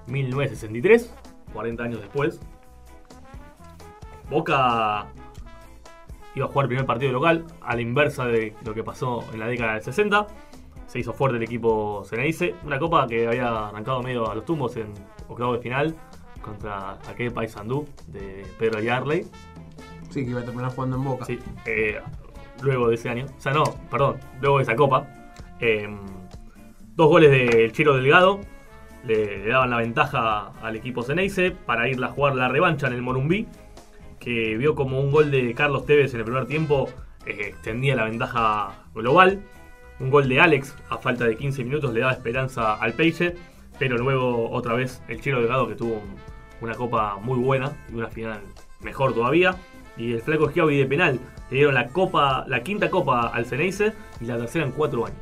1963, 0.07 1.13
40 1.53 1.83
años 1.83 2.01
después. 2.01 2.39
Boca 4.29 5.07
iba 6.35 6.45
a 6.45 6.49
jugar 6.49 6.65
el 6.65 6.69
primer 6.69 6.85
partido 6.85 7.11
local, 7.11 7.45
a 7.61 7.75
la 7.75 7.81
inversa 7.81 8.25
de 8.25 8.53
lo 8.65 8.73
que 8.73 8.83
pasó 8.83 9.23
en 9.33 9.39
la 9.39 9.47
década 9.47 9.73
del 9.73 9.83
60. 9.83 10.27
Se 10.87 10.99
hizo 10.99 11.13
fuerte 11.13 11.37
el 11.37 11.43
equipo 11.43 12.03
Ceneice, 12.05 12.55
una 12.65 12.77
copa 12.79 13.07
que 13.07 13.27
había 13.27 13.67
arrancado 13.67 14.01
medio 14.03 14.29
a 14.29 14.35
los 14.35 14.45
tumbos 14.45 14.75
en 14.77 14.93
octavo 15.29 15.53
de 15.53 15.59
final 15.59 15.95
contra 16.41 16.93
aquel 17.09 17.31
Paysandú 17.31 17.87
de 18.07 18.45
Pedro 18.59 18.81
Yarley. 18.81 19.25
Sí, 20.09 20.25
que 20.25 20.31
iba 20.31 20.41
a 20.41 20.43
terminar 20.45 20.71
jugando 20.73 20.97
en 20.97 21.03
Boca. 21.03 21.25
Sí, 21.25 21.39
eh, 21.65 21.99
luego 22.61 22.89
de 22.89 22.95
ese 22.95 23.09
año. 23.09 23.25
O 23.37 23.39
sea, 23.41 23.53
no, 23.53 23.63
perdón, 23.89 24.17
luego 24.41 24.57
de 24.57 24.63
esa 24.63 24.75
copa. 24.75 25.07
eh, 25.61 25.87
dos 26.95 27.07
goles 27.07 27.31
del 27.31 27.71
Chiro 27.71 27.95
Delgado 27.95 28.41
le, 29.05 29.37
le 29.37 29.47
daban 29.47 29.69
la 29.69 29.77
ventaja 29.77 30.51
al 30.61 30.75
equipo 30.75 31.03
Ceneice 31.03 31.51
para 31.51 31.87
ir 31.87 32.03
a 32.03 32.09
jugar 32.09 32.35
la 32.35 32.49
revancha 32.49 32.87
en 32.87 32.93
el 32.93 33.01
Morumbí, 33.01 33.47
que 34.21 34.55
vio 34.55 34.73
como 34.75 35.01
un 35.01 35.11
gol 35.11 35.31
de 35.31 35.53
Carlos 35.53 35.85
Tevez 35.85 36.13
en 36.13 36.19
el 36.19 36.25
primer 36.25 36.45
tiempo 36.45 36.87
eh, 37.25 37.47
extendía 37.47 37.95
la 37.95 38.05
ventaja 38.05 38.85
global. 38.95 39.41
Un 39.99 40.09
gol 40.09 40.29
de 40.29 40.39
Alex 40.39 40.73
a 40.89 40.97
falta 40.97 41.25
de 41.25 41.35
15 41.35 41.63
minutos 41.65 41.93
le 41.93 41.99
daba 41.99 42.13
esperanza 42.13 42.75
al 42.75 42.93
Peixe, 42.93 43.35
pero 43.77 43.97
luego 43.97 44.49
otra 44.51 44.73
vez 44.75 45.01
el 45.09 45.19
Chiro 45.21 45.39
Delgado 45.39 45.67
que 45.67 45.75
tuvo 45.75 45.95
un- 45.95 46.15
una 46.61 46.75
copa 46.75 47.17
muy 47.17 47.39
buena 47.39 47.71
y 47.91 47.95
una 47.95 48.07
final 48.07 48.39
mejor 48.81 49.13
todavía. 49.13 49.55
Y 49.97 50.13
el 50.13 50.21
flaco 50.21 50.49
Schiavi 50.49 50.77
de 50.77 50.85
penal 50.85 51.19
le 51.49 51.57
dieron 51.57 51.73
la 51.73 51.87
copa, 51.89 52.45
la 52.47 52.61
quinta 52.63 52.89
copa 52.89 53.27
al 53.27 53.45
Ceneice 53.45 53.93
y 54.21 54.25
la 54.25 54.37
tercera 54.37 54.65
en 54.65 54.71
cuatro 54.71 55.05
años. 55.05 55.17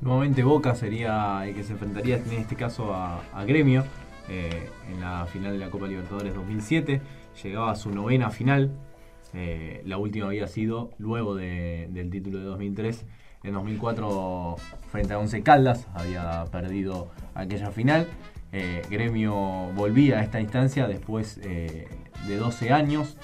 Nuevamente 0.00 0.42
Boca 0.42 0.74
sería 0.74 1.42
el 1.46 1.54
que 1.54 1.62
se 1.62 1.72
enfrentaría 1.72 2.16
en 2.16 2.32
este 2.32 2.56
caso 2.56 2.94
a, 2.94 3.20
a 3.34 3.44
Gremio 3.44 3.84
eh, 4.28 4.70
en 4.90 5.00
la 5.00 5.26
final 5.26 5.52
de 5.52 5.58
la 5.58 5.68
Copa 5.70 5.86
Libertadores 5.86 6.34
2007. 6.34 7.02
Llegaba 7.42 7.70
a 7.72 7.76
su 7.76 7.90
novena 7.90 8.30
final. 8.30 8.70
eh, 9.32 9.82
la 9.86 9.96
última 9.96 10.26
había 10.26 10.48
sido 10.48 10.90
luego 10.98 11.36
de- 11.36 11.86
del 11.92 12.10
título 12.10 12.38
de 12.38 12.44
2003. 12.46 13.04
En 13.44 13.52
2004 13.54 14.56
frente 14.90 15.12
a 15.14 15.18
Once 15.20 15.40
Caldas 15.44 15.86
había 15.94 16.44
perdido 16.50 17.08
aquella 17.34 17.70
final. 17.70 18.08
Eh, 18.52 18.82
Gremio 18.90 19.32
volvía 19.76 20.18
a 20.18 20.22
esta 20.24 20.40
instancia 20.40 20.88
después 20.88 21.38
eh, 21.44 21.86
de 22.26 22.36
12 22.38 22.72
años. 22.72 23.16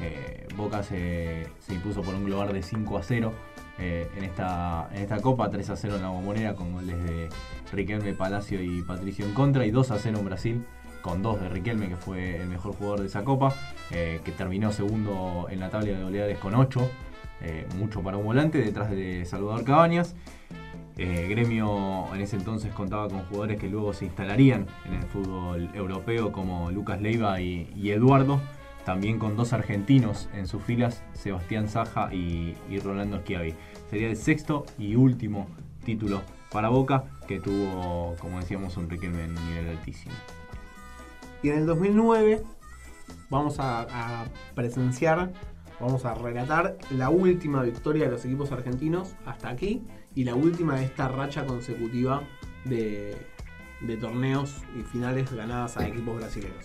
Eh, 0.00 0.48
Boca 0.56 0.82
se, 0.82 1.46
se 1.60 1.74
impuso 1.74 2.02
por 2.02 2.16
un 2.16 2.24
global 2.24 2.52
de 2.52 2.62
5 2.62 2.98
a 2.98 3.02
0 3.04 3.32
eh, 3.78 4.08
en, 4.16 4.24
esta, 4.24 4.88
en 4.92 5.02
esta 5.02 5.20
copa, 5.20 5.50
3 5.50 5.70
a 5.70 5.76
0 5.76 5.96
en 5.96 6.02
la 6.02 6.08
bombonera 6.08 6.54
con 6.56 6.72
goles 6.72 7.00
de 7.04 7.28
Riquelme, 7.72 8.12
Palacio 8.12 8.60
y 8.60 8.82
Patricio 8.82 9.24
en 9.24 9.34
contra 9.34 9.64
y 9.64 9.70
2 9.70 9.92
a 9.92 9.98
0 9.98 10.18
en 10.18 10.24
Brasil 10.24 10.64
con 11.04 11.20
dos 11.20 11.38
de 11.38 11.50
Riquelme 11.50 11.88
que 11.88 11.96
fue 11.96 12.40
el 12.40 12.48
mejor 12.48 12.74
jugador 12.74 13.00
de 13.00 13.06
esa 13.08 13.24
copa, 13.24 13.54
eh, 13.90 14.22
que 14.24 14.32
terminó 14.32 14.72
segundo 14.72 15.48
en 15.50 15.60
la 15.60 15.68
tabla 15.68 15.88
de 15.88 16.02
goleadores 16.02 16.38
con 16.38 16.54
8, 16.54 16.90
eh, 17.42 17.66
mucho 17.76 18.02
para 18.02 18.16
un 18.16 18.24
volante, 18.24 18.56
detrás 18.56 18.90
de 18.90 19.26
Salvador 19.26 19.64
Cabañas. 19.64 20.16
Eh, 20.96 21.26
Gremio 21.28 22.06
en 22.14 22.22
ese 22.22 22.36
entonces 22.36 22.72
contaba 22.72 23.06
con 23.10 23.20
jugadores 23.24 23.60
que 23.60 23.68
luego 23.68 23.92
se 23.92 24.06
instalarían 24.06 24.66
en 24.86 24.94
el 24.94 25.02
fútbol 25.02 25.68
europeo 25.74 26.32
como 26.32 26.70
Lucas 26.70 27.02
Leiva 27.02 27.38
y, 27.38 27.90
Eduardo, 27.90 28.40
también 28.86 29.18
con 29.18 29.36
dos 29.36 29.52
argentinos 29.52 30.30
en 30.32 30.46
sus 30.46 30.62
filas, 30.62 31.02
Sebastián 31.12 31.68
Saja 31.68 32.14
y, 32.14 32.56
Rolando 32.82 33.18
Schiavi. 33.18 33.52
Sería 33.90 34.08
el 34.08 34.16
sexto 34.16 34.64
y 34.78 34.94
último 34.94 35.48
título 35.84 36.22
para 36.50 36.70
Boca 36.70 37.04
que 37.28 37.40
tuvo, 37.40 38.16
como 38.18 38.40
decíamos, 38.40 38.78
un 38.78 38.88
Riquelme 38.88 39.24
en 39.24 39.34
nivel 39.34 39.68
altísimo. 39.68 40.14
Y 41.44 41.50
en 41.50 41.58
el 41.58 41.66
2009 41.66 42.42
vamos 43.28 43.56
a, 43.58 44.24
presenciar, 44.54 45.30
vamos 45.78 46.06
a 46.06 46.14
relatar 46.14 46.78
la 46.90 47.10
última 47.10 47.62
victoria 47.62 48.06
de 48.06 48.12
los 48.12 48.24
equipos 48.24 48.50
argentinos 48.50 49.14
hasta 49.26 49.50
aquí 49.50 49.82
y 50.14 50.24
la 50.24 50.34
última 50.34 50.76
de 50.76 50.86
esta 50.86 51.06
racha 51.06 51.44
consecutiva 51.44 52.22
de, 52.64 53.14
de 53.82 53.96
torneos 53.98 54.62
y 54.74 54.84
finales 54.84 55.30
ganadas 55.34 55.76
a 55.76 55.86
equipos 55.86 56.16
brasileños. 56.16 56.64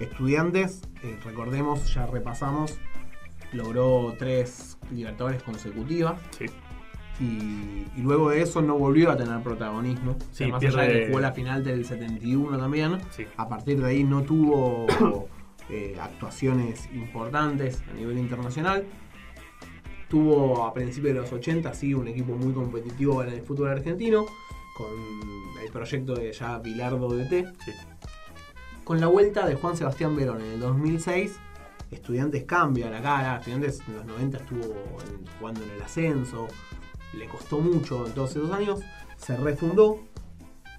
Estudiantes, 0.00 0.82
eh, 1.04 1.16
recordemos, 1.24 1.94
ya 1.94 2.06
repasamos, 2.06 2.76
logró 3.52 4.16
tres 4.18 4.78
libertadores 4.90 5.44
consecutivas 5.44 6.20
Sí. 6.36 6.46
Y, 7.20 7.86
y 7.96 8.02
luego 8.02 8.30
de 8.30 8.42
eso 8.42 8.62
no 8.62 8.76
volvió 8.78 9.10
a 9.10 9.16
tener 9.16 9.40
protagonismo. 9.42 10.16
Sí, 10.32 10.46
más 10.46 10.62
allá 10.62 10.82
de 10.82 10.88
pierde- 10.88 11.00
que 11.00 11.06
jugó 11.08 11.20
la 11.20 11.32
final 11.32 11.64
del 11.64 11.84
71 11.84 12.58
también, 12.58 12.98
Sí. 13.10 13.26
a 13.36 13.48
partir 13.48 13.80
de 13.80 13.86
ahí 13.86 14.04
no 14.04 14.22
tuvo 14.22 14.86
eh, 15.70 15.96
actuaciones 16.00 16.88
importantes 16.94 17.82
a 17.90 17.94
nivel 17.94 18.18
internacional. 18.18 18.84
Tuvo 20.08 20.64
a 20.64 20.72
principios 20.72 21.14
de 21.14 21.20
los 21.20 21.32
80, 21.32 21.74
sí, 21.74 21.92
un 21.92 22.08
equipo 22.08 22.34
muy 22.34 22.54
competitivo 22.54 23.22
en 23.22 23.28
el 23.30 23.42
fútbol 23.42 23.68
argentino, 23.68 24.24
con 24.76 24.86
el 25.62 25.70
proyecto 25.70 26.14
de 26.14 26.32
ya 26.32 26.58
Bilardo 26.60 27.08
DT. 27.10 27.44
Sí. 27.64 27.72
Con 28.84 29.00
la 29.00 29.08
vuelta 29.08 29.46
de 29.46 29.54
Juan 29.56 29.76
Sebastián 29.76 30.16
Verón 30.16 30.40
en 30.40 30.52
el 30.52 30.60
2006, 30.60 31.38
Estudiantes 31.90 32.44
cambia 32.44 32.90
la 32.90 33.00
cara. 33.02 33.36
Estudiantes 33.38 33.80
en 33.88 33.96
los 33.96 34.04
90 34.06 34.38
estuvo 34.38 34.62
en- 34.62 35.26
jugando 35.38 35.62
en 35.64 35.70
el 35.70 35.82
ascenso, 35.82 36.46
le 37.14 37.26
costó 37.26 37.58
mucho 37.58 38.06
en 38.06 38.12
todos 38.12 38.30
esos 38.30 38.50
años. 38.50 38.80
Se 39.16 39.36
refundó 39.36 39.98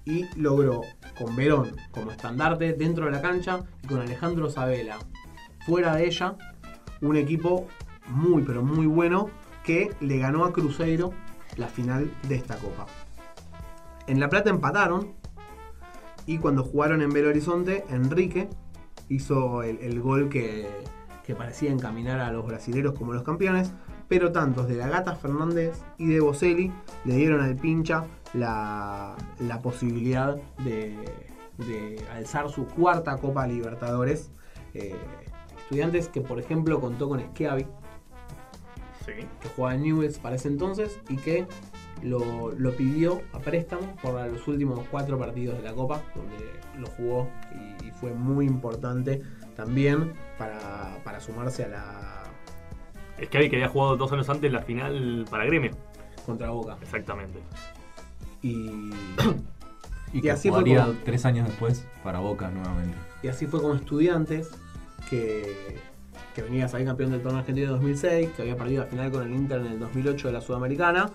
y 0.04 0.24
logró 0.38 0.82
con 1.18 1.36
Verón 1.36 1.76
como 1.92 2.10
estandarte 2.10 2.72
dentro 2.72 3.06
de 3.06 3.12
la 3.12 3.20
cancha 3.20 3.60
y 3.82 3.86
con 3.86 4.00
Alejandro 4.00 4.48
Sabela 4.48 4.98
fuera 5.66 5.94
de 5.94 6.06
ella 6.06 6.36
un 7.00 7.16
equipo 7.16 7.66
muy 8.08 8.42
pero 8.42 8.62
muy 8.62 8.86
bueno 8.86 9.30
que 9.62 9.94
le 10.00 10.18
ganó 10.18 10.44
a 10.44 10.52
Cruzeiro 10.52 11.12
la 11.56 11.68
final 11.68 12.10
de 12.28 12.36
esta 12.36 12.56
copa. 12.56 12.86
En 14.06 14.20
La 14.20 14.28
Plata 14.28 14.50
empataron 14.50 15.14
y 16.26 16.38
cuando 16.38 16.64
jugaron 16.64 17.02
en 17.02 17.10
Belo 17.10 17.28
Horizonte, 17.28 17.84
Enrique 17.90 18.48
hizo 19.08 19.62
el, 19.62 19.78
el 19.78 20.00
gol 20.00 20.28
que, 20.28 20.68
que 21.24 21.34
parecía 21.34 21.70
encaminar 21.70 22.20
a 22.20 22.32
los 22.32 22.46
brasileros 22.46 22.94
como 22.94 23.12
los 23.12 23.22
campeones, 23.22 23.72
pero 24.10 24.32
tantos 24.32 24.66
de 24.66 24.74
la 24.74 24.88
Gata 24.88 25.14
Fernández 25.14 25.80
y 25.96 26.06
de 26.08 26.18
Boselli 26.18 26.72
le 27.04 27.14
dieron 27.14 27.40
al 27.40 27.54
pincha 27.54 28.04
la, 28.34 29.14
la 29.38 29.62
posibilidad 29.62 30.36
de, 30.64 30.96
de 31.58 32.04
alzar 32.12 32.50
su 32.50 32.66
cuarta 32.66 33.16
Copa 33.18 33.46
Libertadores. 33.46 34.32
Eh, 34.74 34.96
estudiantes 35.62 36.08
que 36.08 36.20
por 36.22 36.40
ejemplo 36.40 36.80
contó 36.80 37.08
con 37.08 37.20
Schiavi, 37.20 37.66
Sí. 39.06 39.12
que 39.40 39.48
jugaba 39.56 39.76
en 39.76 39.82
Newell's 39.82 40.18
para 40.18 40.34
ese 40.36 40.48
entonces 40.48 40.98
y 41.08 41.16
que 41.16 41.46
lo, 42.02 42.50
lo 42.50 42.76
pidió 42.76 43.22
a 43.32 43.38
préstamo 43.38 43.94
por 44.02 44.14
los 44.28 44.46
últimos 44.48 44.80
cuatro 44.90 45.18
partidos 45.18 45.56
de 45.56 45.62
la 45.62 45.72
Copa, 45.72 46.02
donde 46.16 46.36
lo 46.78 46.86
jugó 46.88 47.28
y, 47.80 47.86
y 47.86 47.90
fue 47.92 48.12
muy 48.12 48.44
importante 48.46 49.22
también 49.56 50.12
para, 50.36 50.98
para 51.04 51.20
sumarse 51.20 51.64
a 51.64 51.68
la 51.68 52.19
Es 53.20 53.28
que 53.28 53.36
había 53.38 53.50
que 53.50 53.56
había 53.56 53.68
jugado 53.68 53.96
dos 53.96 54.10
años 54.12 54.28
antes 54.28 54.50
la 54.52 54.62
final 54.62 55.26
para 55.30 55.44
Gremio. 55.44 55.72
contra 56.26 56.50
Boca. 56.50 56.76
Exactamente. 56.82 57.38
Y, 58.42 58.48
Y, 60.12 60.18
Y 60.18 60.20
que 60.22 60.30
así 60.30 60.48
fue 60.48 60.58
jugaría 60.60 60.86
como- 60.86 60.98
tres 61.04 61.24
años 61.24 61.46
después 61.46 61.86
para 62.02 62.18
Boca 62.20 62.50
nuevamente. 62.50 62.96
y 63.22 63.28
así 63.28 63.46
fue 63.46 63.60
como 63.60 63.74
estudiantes 63.74 64.50
que, 65.08 65.78
que 66.34 66.42
venía 66.42 66.64
a 66.64 66.68
salir 66.68 66.86
campeón 66.86 67.10
del 67.10 67.22
torneo 67.22 67.40
argentino 67.40 67.66
en 67.68 67.72
2006, 67.74 68.30
que 68.36 68.42
había 68.42 68.56
perdido 68.56 68.82
la 68.84 68.88
final 68.90 69.10
con 69.12 69.22
el 69.22 69.34
Inter 69.34 69.60
en 69.60 69.66
el 69.66 69.78
2008 69.78 70.28
de 70.28 70.32
la 70.32 70.40
Sudamericana. 70.40 71.10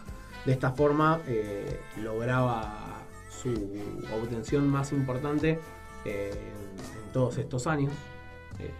De 0.45 0.53
esta 0.53 0.71
forma 0.71 1.19
eh, 1.27 1.79
lograba 2.01 3.01
su 3.29 3.49
obtención 4.13 4.67
más 4.69 4.91
importante 4.91 5.59
eh, 6.05 6.31
en, 6.33 7.05
en 7.05 7.11
todos 7.13 7.37
estos 7.37 7.67
años. 7.67 7.91
eh, 8.59 8.71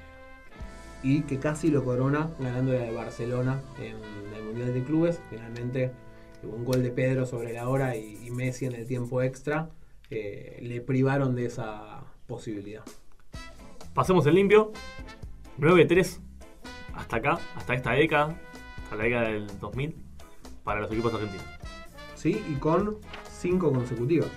y 1.05 1.21
que 1.21 1.37
casi 1.37 1.69
lo 1.69 1.83
corona 1.83 2.31
ganando 2.39 2.73
la 2.73 2.79
de 2.79 2.91
Barcelona 2.91 3.61
en 3.79 3.95
el 4.35 4.43
Mundial 4.43 4.73
de 4.73 4.83
Clubes. 4.83 5.21
Finalmente 5.29 5.91
un 6.41 6.65
gol 6.65 6.81
de 6.81 6.89
Pedro 6.89 7.25
sobre 7.25 7.53
la 7.53 7.69
hora 7.69 7.95
y, 7.95 8.17
y 8.25 8.31
Messi 8.31 8.65
en 8.65 8.73
el 8.73 8.87
tiempo 8.87 9.21
extra 9.21 9.69
eh, 10.09 10.59
le 10.61 10.81
privaron 10.81 11.35
de 11.35 11.45
esa 11.45 12.03
posibilidad. 12.27 12.83
Pasemos 13.93 14.25
el 14.25 14.35
limpio. 14.35 14.71
9-3 15.59 16.19
hasta 16.95 17.17
acá, 17.17 17.39
hasta 17.55 17.73
esta 17.75 17.91
década, 17.91 18.35
hasta 18.83 18.95
la 18.95 19.03
década 19.03 19.29
del 19.29 19.59
2000, 19.59 19.95
para 20.63 20.81
los 20.81 20.91
equipos 20.91 21.13
argentinos. 21.13 21.45
¿Sí? 22.15 22.43
Y 22.49 22.55
con 22.55 22.97
cinco 23.29 23.71
consecutivas. 23.71 24.29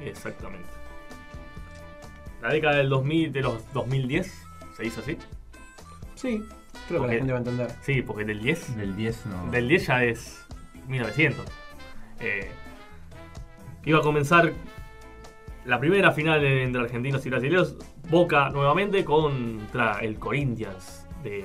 Exactamente. 0.00 0.68
La 2.40 2.52
década 2.52 2.76
del 2.76 2.88
2000, 2.88 3.32
de 3.32 3.40
los 3.42 3.72
2010, 3.72 4.46
se 4.76 4.82
dice 4.82 5.00
así. 5.00 5.18
Sí, 6.16 6.42
creo 6.88 7.02
que 7.02 7.06
la 7.06 7.12
gente 7.14 7.32
va 7.32 7.38
a 7.38 7.42
entender. 7.42 7.70
Sí, 7.82 8.02
porque 8.02 8.24
del 8.24 8.40
10, 8.42 8.76
Del 8.76 8.96
10 8.96 9.26
no. 9.26 9.50
del 9.52 9.68
10 9.68 9.86
ya 9.86 10.04
es 10.04 10.44
1900. 10.88 11.44
Eh, 12.20 12.50
iba 13.84 13.98
a 13.98 14.02
comenzar 14.02 14.52
la 15.64 15.78
primera 15.78 16.10
final 16.12 16.44
entre 16.44 16.80
argentinos 16.82 17.24
y 17.24 17.30
brasileños. 17.30 17.76
Boca 18.10 18.48
nuevamente 18.50 19.04
contra 19.04 19.98
el 20.00 20.18
Corinthians 20.18 21.06
de 21.22 21.44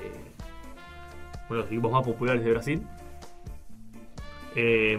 uno 1.48 1.56
de 1.56 1.56
los 1.56 1.66
equipos 1.66 1.92
más 1.92 2.04
populares 2.04 2.42
de 2.44 2.50
Brasil. 2.50 2.86
Eh, 4.56 4.98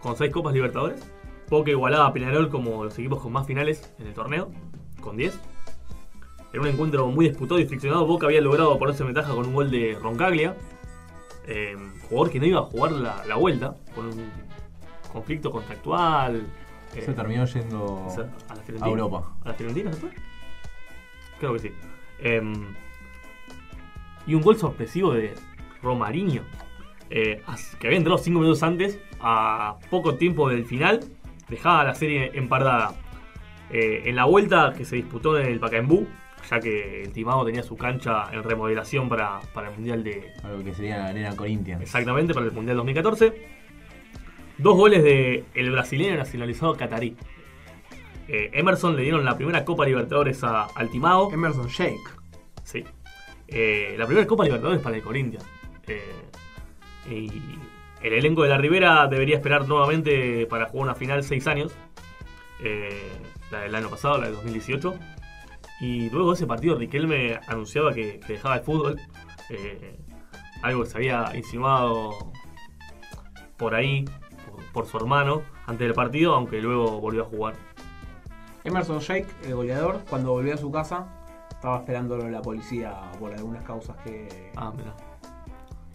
con 0.00 0.16
seis 0.16 0.32
Copas 0.32 0.52
Libertadores. 0.52 1.00
Boca 1.48 1.70
igualaba 1.70 2.06
a 2.06 2.12
Peñarol 2.12 2.50
como 2.50 2.84
los 2.84 2.98
equipos 2.98 3.20
con 3.22 3.32
más 3.32 3.46
finales 3.46 3.94
en 3.98 4.08
el 4.08 4.14
torneo, 4.14 4.50
con 5.00 5.16
10. 5.16 5.38
En 6.52 6.60
un 6.60 6.66
encuentro 6.66 7.06
muy 7.08 7.28
disputado 7.28 7.60
y 7.60 7.66
friccionado, 7.66 8.06
Boca 8.06 8.26
había 8.26 8.40
logrado 8.40 8.78
ponerse 8.78 9.02
en 9.02 9.08
ventaja 9.08 9.34
con 9.34 9.46
un 9.46 9.54
gol 9.54 9.70
de 9.70 9.98
Roncaglia. 10.00 10.56
Eh, 11.46 11.76
jugador 12.08 12.30
que 12.30 12.40
no 12.40 12.46
iba 12.46 12.58
a 12.60 12.62
jugar 12.64 12.92
la, 12.92 13.24
la 13.26 13.36
vuelta 13.36 13.74
por 13.94 14.04
un 14.06 14.30
conflicto 15.12 15.50
contractual. 15.50 16.46
eh, 16.94 17.02
Se 17.02 17.12
terminó 17.12 17.44
yendo 17.46 17.84
o 18.06 18.10
sea, 18.14 18.24
a 18.48 18.54
la 18.54 18.60
a 18.60 18.64
Fiorentina. 18.64 18.86
Europa. 18.88 19.32
¿A 19.44 19.48
la 19.48 19.54
Fiorentina 19.54 19.92
se 19.92 20.00
fue? 20.00 20.10
Creo 21.38 21.52
que 21.54 21.58
sí. 21.60 21.72
Em, 22.20 22.54
y 24.26 24.34
un 24.34 24.42
gol 24.42 24.56
sorpresivo 24.58 25.12
de 25.14 25.34
Romarinho. 25.82 26.42
eh, 27.10 27.42
que 27.78 27.86
había 27.86 27.98
entrado 27.98 28.18
5 28.18 28.38
minutos 28.38 28.62
antes, 28.62 28.98
a 29.20 29.76
poco 29.90 30.16
tiempo 30.16 30.48
del 30.50 30.64
final, 30.66 31.00
dejaba 31.48 31.84
la 31.84 31.94
serie 31.94 32.30
empardada. 32.34 32.92
Eh, 33.70 34.02
en 34.06 34.16
la 34.16 34.24
vuelta 34.26 34.74
que 34.76 34.84
se 34.84 34.96
disputó 34.96 35.38
en 35.38 35.46
el 35.46 35.58
Pacaembu, 35.60 36.06
ya 36.50 36.60
que 36.60 37.02
el 37.02 37.12
Timado 37.12 37.44
tenía 37.44 37.62
su 37.62 37.76
cancha 37.76 38.26
en 38.32 38.42
remodelación 38.42 39.08
para, 39.08 39.40
para 39.52 39.68
el 39.68 39.74
Mundial 39.74 40.02
de, 40.02 40.32
A 40.42 40.48
lo 40.48 40.64
que 40.64 40.74
sería 40.74 40.98
la 40.98 41.06
Arena 41.06 41.36
Corinthians. 41.36 41.82
Exactamente, 41.82 42.34
para 42.34 42.46
el 42.46 42.52
Mundial 42.52 42.76
2014. 42.76 43.58
Dos 44.58 44.76
goles 44.76 45.02
de 45.02 45.44
el 45.54 45.70
brasileño 45.70 46.16
nacionalizado 46.16 46.74
catarí. 46.74 47.16
Eh, 48.26 48.50
Emerson 48.52 48.96
le 48.96 49.02
dieron 49.02 49.24
la 49.24 49.36
primera 49.36 49.64
Copa 49.64 49.84
Libertadores 49.86 50.42
a, 50.44 50.64
al 50.64 50.90
Timao. 50.90 51.32
Emerson 51.32 51.68
Shake. 51.68 52.10
Sí. 52.64 52.84
Eh, 53.46 53.94
la 53.98 54.06
primera 54.06 54.26
Copa 54.26 54.44
Libertadores 54.44 54.80
para 54.82 54.96
el 54.96 55.02
Corinthians. 55.02 55.46
Eh, 55.86 56.02
y 57.10 57.30
el 58.02 58.12
elenco 58.12 58.42
de 58.42 58.48
la 58.48 58.58
Ribera 58.58 59.06
debería 59.06 59.36
esperar 59.36 59.66
nuevamente 59.66 60.46
para 60.46 60.66
jugar 60.66 60.84
una 60.84 60.94
final 60.94 61.22
seis 61.24 61.46
años. 61.46 61.72
Eh, 62.62 63.10
la 63.50 63.60
del 63.60 63.74
año 63.74 63.88
pasado, 63.88 64.18
la 64.18 64.26
del 64.26 64.34
2018. 64.34 64.94
Y 65.80 66.10
luego 66.10 66.30
de 66.30 66.34
ese 66.34 66.46
partido 66.46 66.76
Riquelme 66.76 67.38
anunciaba 67.46 67.92
que, 67.92 68.18
que 68.20 68.34
dejaba 68.34 68.56
el 68.56 68.62
fútbol. 68.62 69.00
Eh, 69.50 69.98
algo 70.62 70.82
que 70.82 70.90
se 70.90 70.96
había 70.98 71.30
insinuado 71.36 72.32
por 73.56 73.74
ahí, 73.74 74.04
por, 74.04 74.64
por 74.72 74.86
su 74.86 74.96
hermano, 74.96 75.42
antes 75.66 75.86
del 75.86 75.94
partido, 75.94 76.34
aunque 76.34 76.60
luego 76.60 77.00
volvió 77.00 77.22
a 77.22 77.26
jugar. 77.26 77.54
Emerson 78.64 78.98
Shake, 78.98 79.28
el 79.44 79.54
goleador, 79.54 80.00
cuando 80.10 80.32
volvió 80.32 80.54
a 80.54 80.56
su 80.56 80.70
casa, 80.70 81.06
estaba 81.50 81.78
esperándolo 81.78 82.28
la 82.28 82.42
policía 82.42 82.94
por 83.18 83.32
algunas 83.32 83.62
causas 83.64 83.96
que, 84.04 84.52
Ah, 84.56 84.72
mira. 84.76 84.94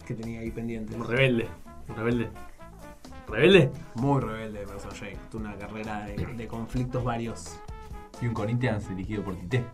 que 0.06 0.14
tenía 0.14 0.40
ahí 0.40 0.50
pendientes. 0.50 0.96
Un 0.96 1.06
rebelde. 1.06 1.48
Un 1.88 1.96
rebelde. 1.96 2.30
¿Rebelde? 3.28 3.70
Muy 3.96 4.20
rebelde 4.20 4.62
Emerson 4.62 4.90
Shake. 4.92 5.18
Tuvo 5.30 5.42
una 5.42 5.56
carrera 5.56 6.06
de, 6.06 6.14
de 6.26 6.48
conflictos 6.48 7.04
varios. 7.04 7.58
Y 8.20 8.26
un 8.26 8.34
Corinthians 8.34 8.88
dirigido 8.88 9.22
por 9.22 9.36
Tite. 9.36 9.64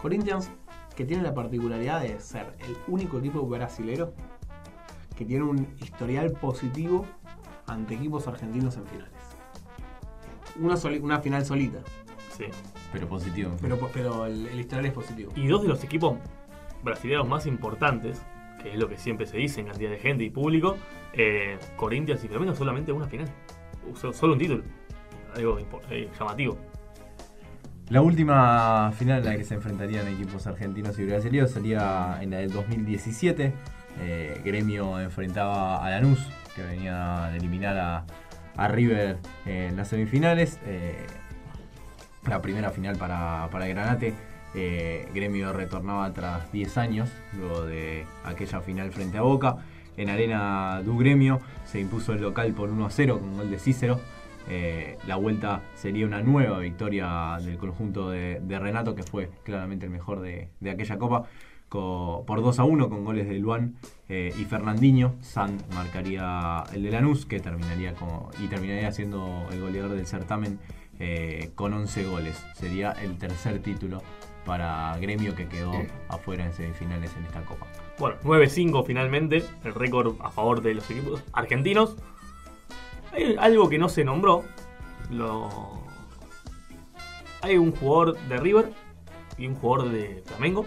Corinthians, 0.00 0.50
que 0.96 1.04
tiene 1.04 1.22
la 1.22 1.34
particularidad 1.34 2.00
de 2.02 2.18
ser 2.20 2.54
el 2.60 2.76
único 2.88 3.18
equipo 3.18 3.42
brasilero 3.46 4.12
que 5.16 5.24
tiene 5.24 5.44
un 5.44 5.66
historial 5.80 6.32
positivo 6.32 7.04
ante 7.66 7.94
equipos 7.94 8.26
argentinos 8.26 8.76
en 8.76 8.86
finales. 8.86 9.12
Una, 10.58 10.76
soli- 10.76 10.98
una 10.98 11.20
final 11.20 11.44
solita, 11.44 11.78
Sí. 12.36 12.46
Pero 12.92 13.06
positivo. 13.06 13.50
pero, 13.60 13.78
pero 13.92 14.24
el, 14.26 14.46
el 14.46 14.60
historial 14.60 14.86
es 14.86 14.92
positivo. 14.92 15.32
Y 15.36 15.46
dos 15.46 15.62
de 15.62 15.68
los 15.68 15.84
equipos 15.84 16.16
brasileños 16.82 17.28
más 17.28 17.46
importantes, 17.46 18.22
que 18.62 18.72
es 18.72 18.78
lo 18.78 18.88
que 18.88 18.96
siempre 18.96 19.26
se 19.26 19.36
dice 19.36 19.60
en 19.60 19.66
cantidad 19.66 19.90
de 19.90 19.98
gente 19.98 20.24
y 20.24 20.30
público, 20.30 20.76
eh, 21.12 21.58
Corinthians 21.76 22.24
y 22.24 22.28
Flamengo 22.28 22.54
solamente 22.54 22.92
una 22.92 23.06
final. 23.06 23.28
So- 23.94 24.12
Solo 24.12 24.32
un 24.32 24.38
título. 24.38 24.64
Algo 25.36 25.58
eh, 25.90 26.08
llamativo. 26.18 26.56
La 27.90 28.02
última 28.02 28.92
final 28.92 29.18
en 29.18 29.24
la 29.24 29.36
que 29.36 29.42
se 29.42 29.54
enfrentarían 29.54 30.06
equipos 30.06 30.46
argentinos 30.46 30.96
y 31.00 31.04
brasileños 31.04 31.50
sería 31.50 32.18
en 32.20 32.30
la 32.30 32.36
del 32.36 32.52
2017. 32.52 33.52
Eh, 33.98 34.40
Gremio 34.44 35.00
enfrentaba 35.00 35.84
a 35.84 35.90
Lanús, 35.90 36.24
que 36.54 36.62
venía 36.62 37.28
de 37.32 37.38
eliminar 37.38 37.76
a, 37.76 38.04
a 38.56 38.68
River 38.68 39.18
en 39.44 39.76
las 39.76 39.88
semifinales. 39.88 40.60
Eh, 40.66 41.04
la 42.28 42.40
primera 42.40 42.70
final 42.70 42.96
para, 42.96 43.48
para 43.50 43.66
Granate. 43.66 44.14
Eh, 44.54 45.08
Gremio 45.12 45.52
retornaba 45.52 46.12
tras 46.12 46.52
10 46.52 46.78
años, 46.78 47.10
luego 47.36 47.66
de 47.66 48.06
aquella 48.22 48.60
final 48.60 48.92
frente 48.92 49.18
a 49.18 49.22
Boca. 49.22 49.56
En 49.96 50.10
Arena 50.10 50.80
du 50.84 50.96
Gremio 50.96 51.40
se 51.64 51.80
impuso 51.80 52.12
el 52.12 52.22
local 52.22 52.52
por 52.52 52.70
1 52.70 52.86
a 52.86 52.90
0 52.90 53.18
con 53.18 53.36
gol 53.36 53.50
de 53.50 53.58
Cícero. 53.58 54.00
Eh, 54.48 54.96
la 55.06 55.16
vuelta 55.16 55.62
sería 55.74 56.06
una 56.06 56.22
nueva 56.22 56.58
victoria 56.58 57.38
del 57.42 57.56
conjunto 57.58 58.10
de, 58.10 58.40
de 58.40 58.58
Renato, 58.58 58.94
que 58.94 59.02
fue 59.02 59.30
claramente 59.44 59.86
el 59.86 59.92
mejor 59.92 60.20
de, 60.20 60.48
de 60.60 60.70
aquella 60.70 60.98
copa, 60.98 61.24
co- 61.68 62.24
por 62.26 62.42
2 62.42 62.58
a 62.58 62.64
1 62.64 62.88
con 62.88 63.04
goles 63.04 63.28
de 63.28 63.38
Luan 63.38 63.74
eh, 64.08 64.32
y 64.38 64.44
Fernandinho. 64.44 65.14
San 65.20 65.58
marcaría 65.74 66.64
el 66.72 66.82
de 66.82 66.90
Lanús, 66.90 67.26
que 67.26 67.38
terminaría 67.40 67.94
como, 67.94 68.30
y 68.42 68.48
terminaría 68.48 68.90
siendo 68.92 69.46
el 69.52 69.60
goleador 69.60 69.92
del 69.92 70.06
certamen 70.06 70.58
eh, 70.98 71.50
con 71.54 71.72
11 71.72 72.04
goles. 72.06 72.44
Sería 72.54 72.92
el 72.92 73.18
tercer 73.18 73.60
título 73.60 74.02
para 74.44 74.96
Gremio 74.98 75.34
que 75.34 75.46
quedó 75.46 75.72
afuera 76.08 76.44
en 76.46 76.52
semifinales 76.52 77.14
en 77.16 77.24
esta 77.24 77.42
copa. 77.42 77.66
Bueno, 77.98 78.16
9-5 78.24 78.84
finalmente, 78.86 79.44
el 79.64 79.74
récord 79.74 80.14
a 80.22 80.30
favor 80.30 80.62
de 80.62 80.74
los 80.74 80.90
equipos 80.90 81.22
argentinos. 81.34 81.96
Hay 83.12 83.36
algo 83.38 83.68
que 83.68 83.78
no 83.78 83.88
se 83.88 84.04
nombró. 84.04 84.44
Lo... 85.10 85.80
Hay 87.42 87.56
un 87.56 87.72
jugador 87.72 88.18
de 88.28 88.36
River 88.36 88.72
y 89.38 89.46
un 89.46 89.54
jugador 89.54 89.90
de 89.90 90.22
Flamengo 90.26 90.66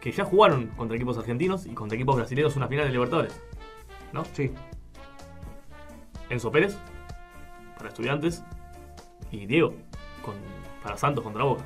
que 0.00 0.10
ya 0.12 0.24
jugaron 0.24 0.68
contra 0.68 0.96
equipos 0.96 1.18
argentinos 1.18 1.66
y 1.66 1.74
contra 1.74 1.96
equipos 1.96 2.16
brasileños 2.16 2.56
una 2.56 2.68
final 2.68 2.86
de 2.86 2.92
Libertadores. 2.92 3.40
¿No? 4.12 4.24
Sí. 4.32 4.52
Enzo 6.30 6.50
Pérez 6.50 6.76
para 7.76 7.90
Estudiantes 7.90 8.42
y 9.30 9.46
Diego 9.46 9.74
con, 10.24 10.34
para 10.82 10.96
Santos 10.96 11.22
contra 11.22 11.44
Boca. 11.44 11.64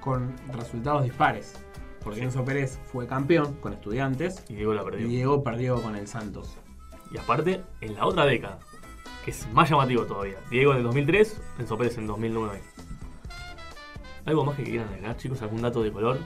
Con 0.00 0.34
resultados 0.52 1.04
dispares. 1.04 1.54
Porque 2.02 2.20
Sí. 2.20 2.24
Enzo 2.24 2.44
Pérez 2.44 2.78
fue 2.84 3.06
campeón 3.06 3.54
con 3.56 3.74
estudiantes 3.74 4.42
Y 4.48 4.54
Diego 4.54 4.72
la 4.72 4.82
y 4.82 4.84
perdió. 4.84 5.06
Diego 5.06 5.44
perdió 5.44 5.82
con 5.82 5.96
el 5.96 6.06
Santos. 6.06 6.56
Y 7.12 7.18
aparte, 7.18 7.62
en 7.80 7.94
la 7.96 8.06
otra 8.06 8.24
década, 8.24 8.60
es 9.30 9.48
más 9.52 9.70
llamativo 9.70 10.04
todavía. 10.04 10.36
Diego 10.50 10.72
en 10.72 10.78
el 10.78 10.84
2003, 10.84 11.40
Enzo 11.58 11.78
Pérez 11.78 11.98
en 11.98 12.06
2009. 12.06 12.60
¿Algo 14.26 14.44
más 14.44 14.56
que 14.56 14.64
quieran 14.64 14.88
agregar, 14.88 15.16
chicos? 15.16 15.42
¿Algún 15.42 15.62
dato 15.62 15.82
de 15.82 15.90
color? 15.90 16.18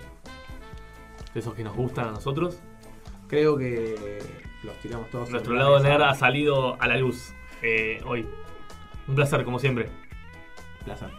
De 1.33 1.41
esos 1.41 1.55
que 1.55 1.65
nos 1.65 1.77
gustan 1.77 2.09
a 2.09 2.11
nosotros. 2.13 2.61
Creo 3.29 3.57
que 3.57 4.21
los 4.63 4.77
tiramos 4.79 5.09
todos. 5.11 5.31
Nuestro 5.31 5.55
la 5.55 5.65
lado 5.65 5.81
nerd 5.81 6.03
ha 6.03 6.15
salido 6.15 6.81
a 6.81 6.89
la 6.89 6.97
luz 6.97 7.33
eh, 7.63 8.01
hoy. 8.07 8.27
Un 9.07 9.15
placer, 9.15 9.45
como 9.45 9.59
siempre. 9.59 9.89
Placer. 10.85 11.11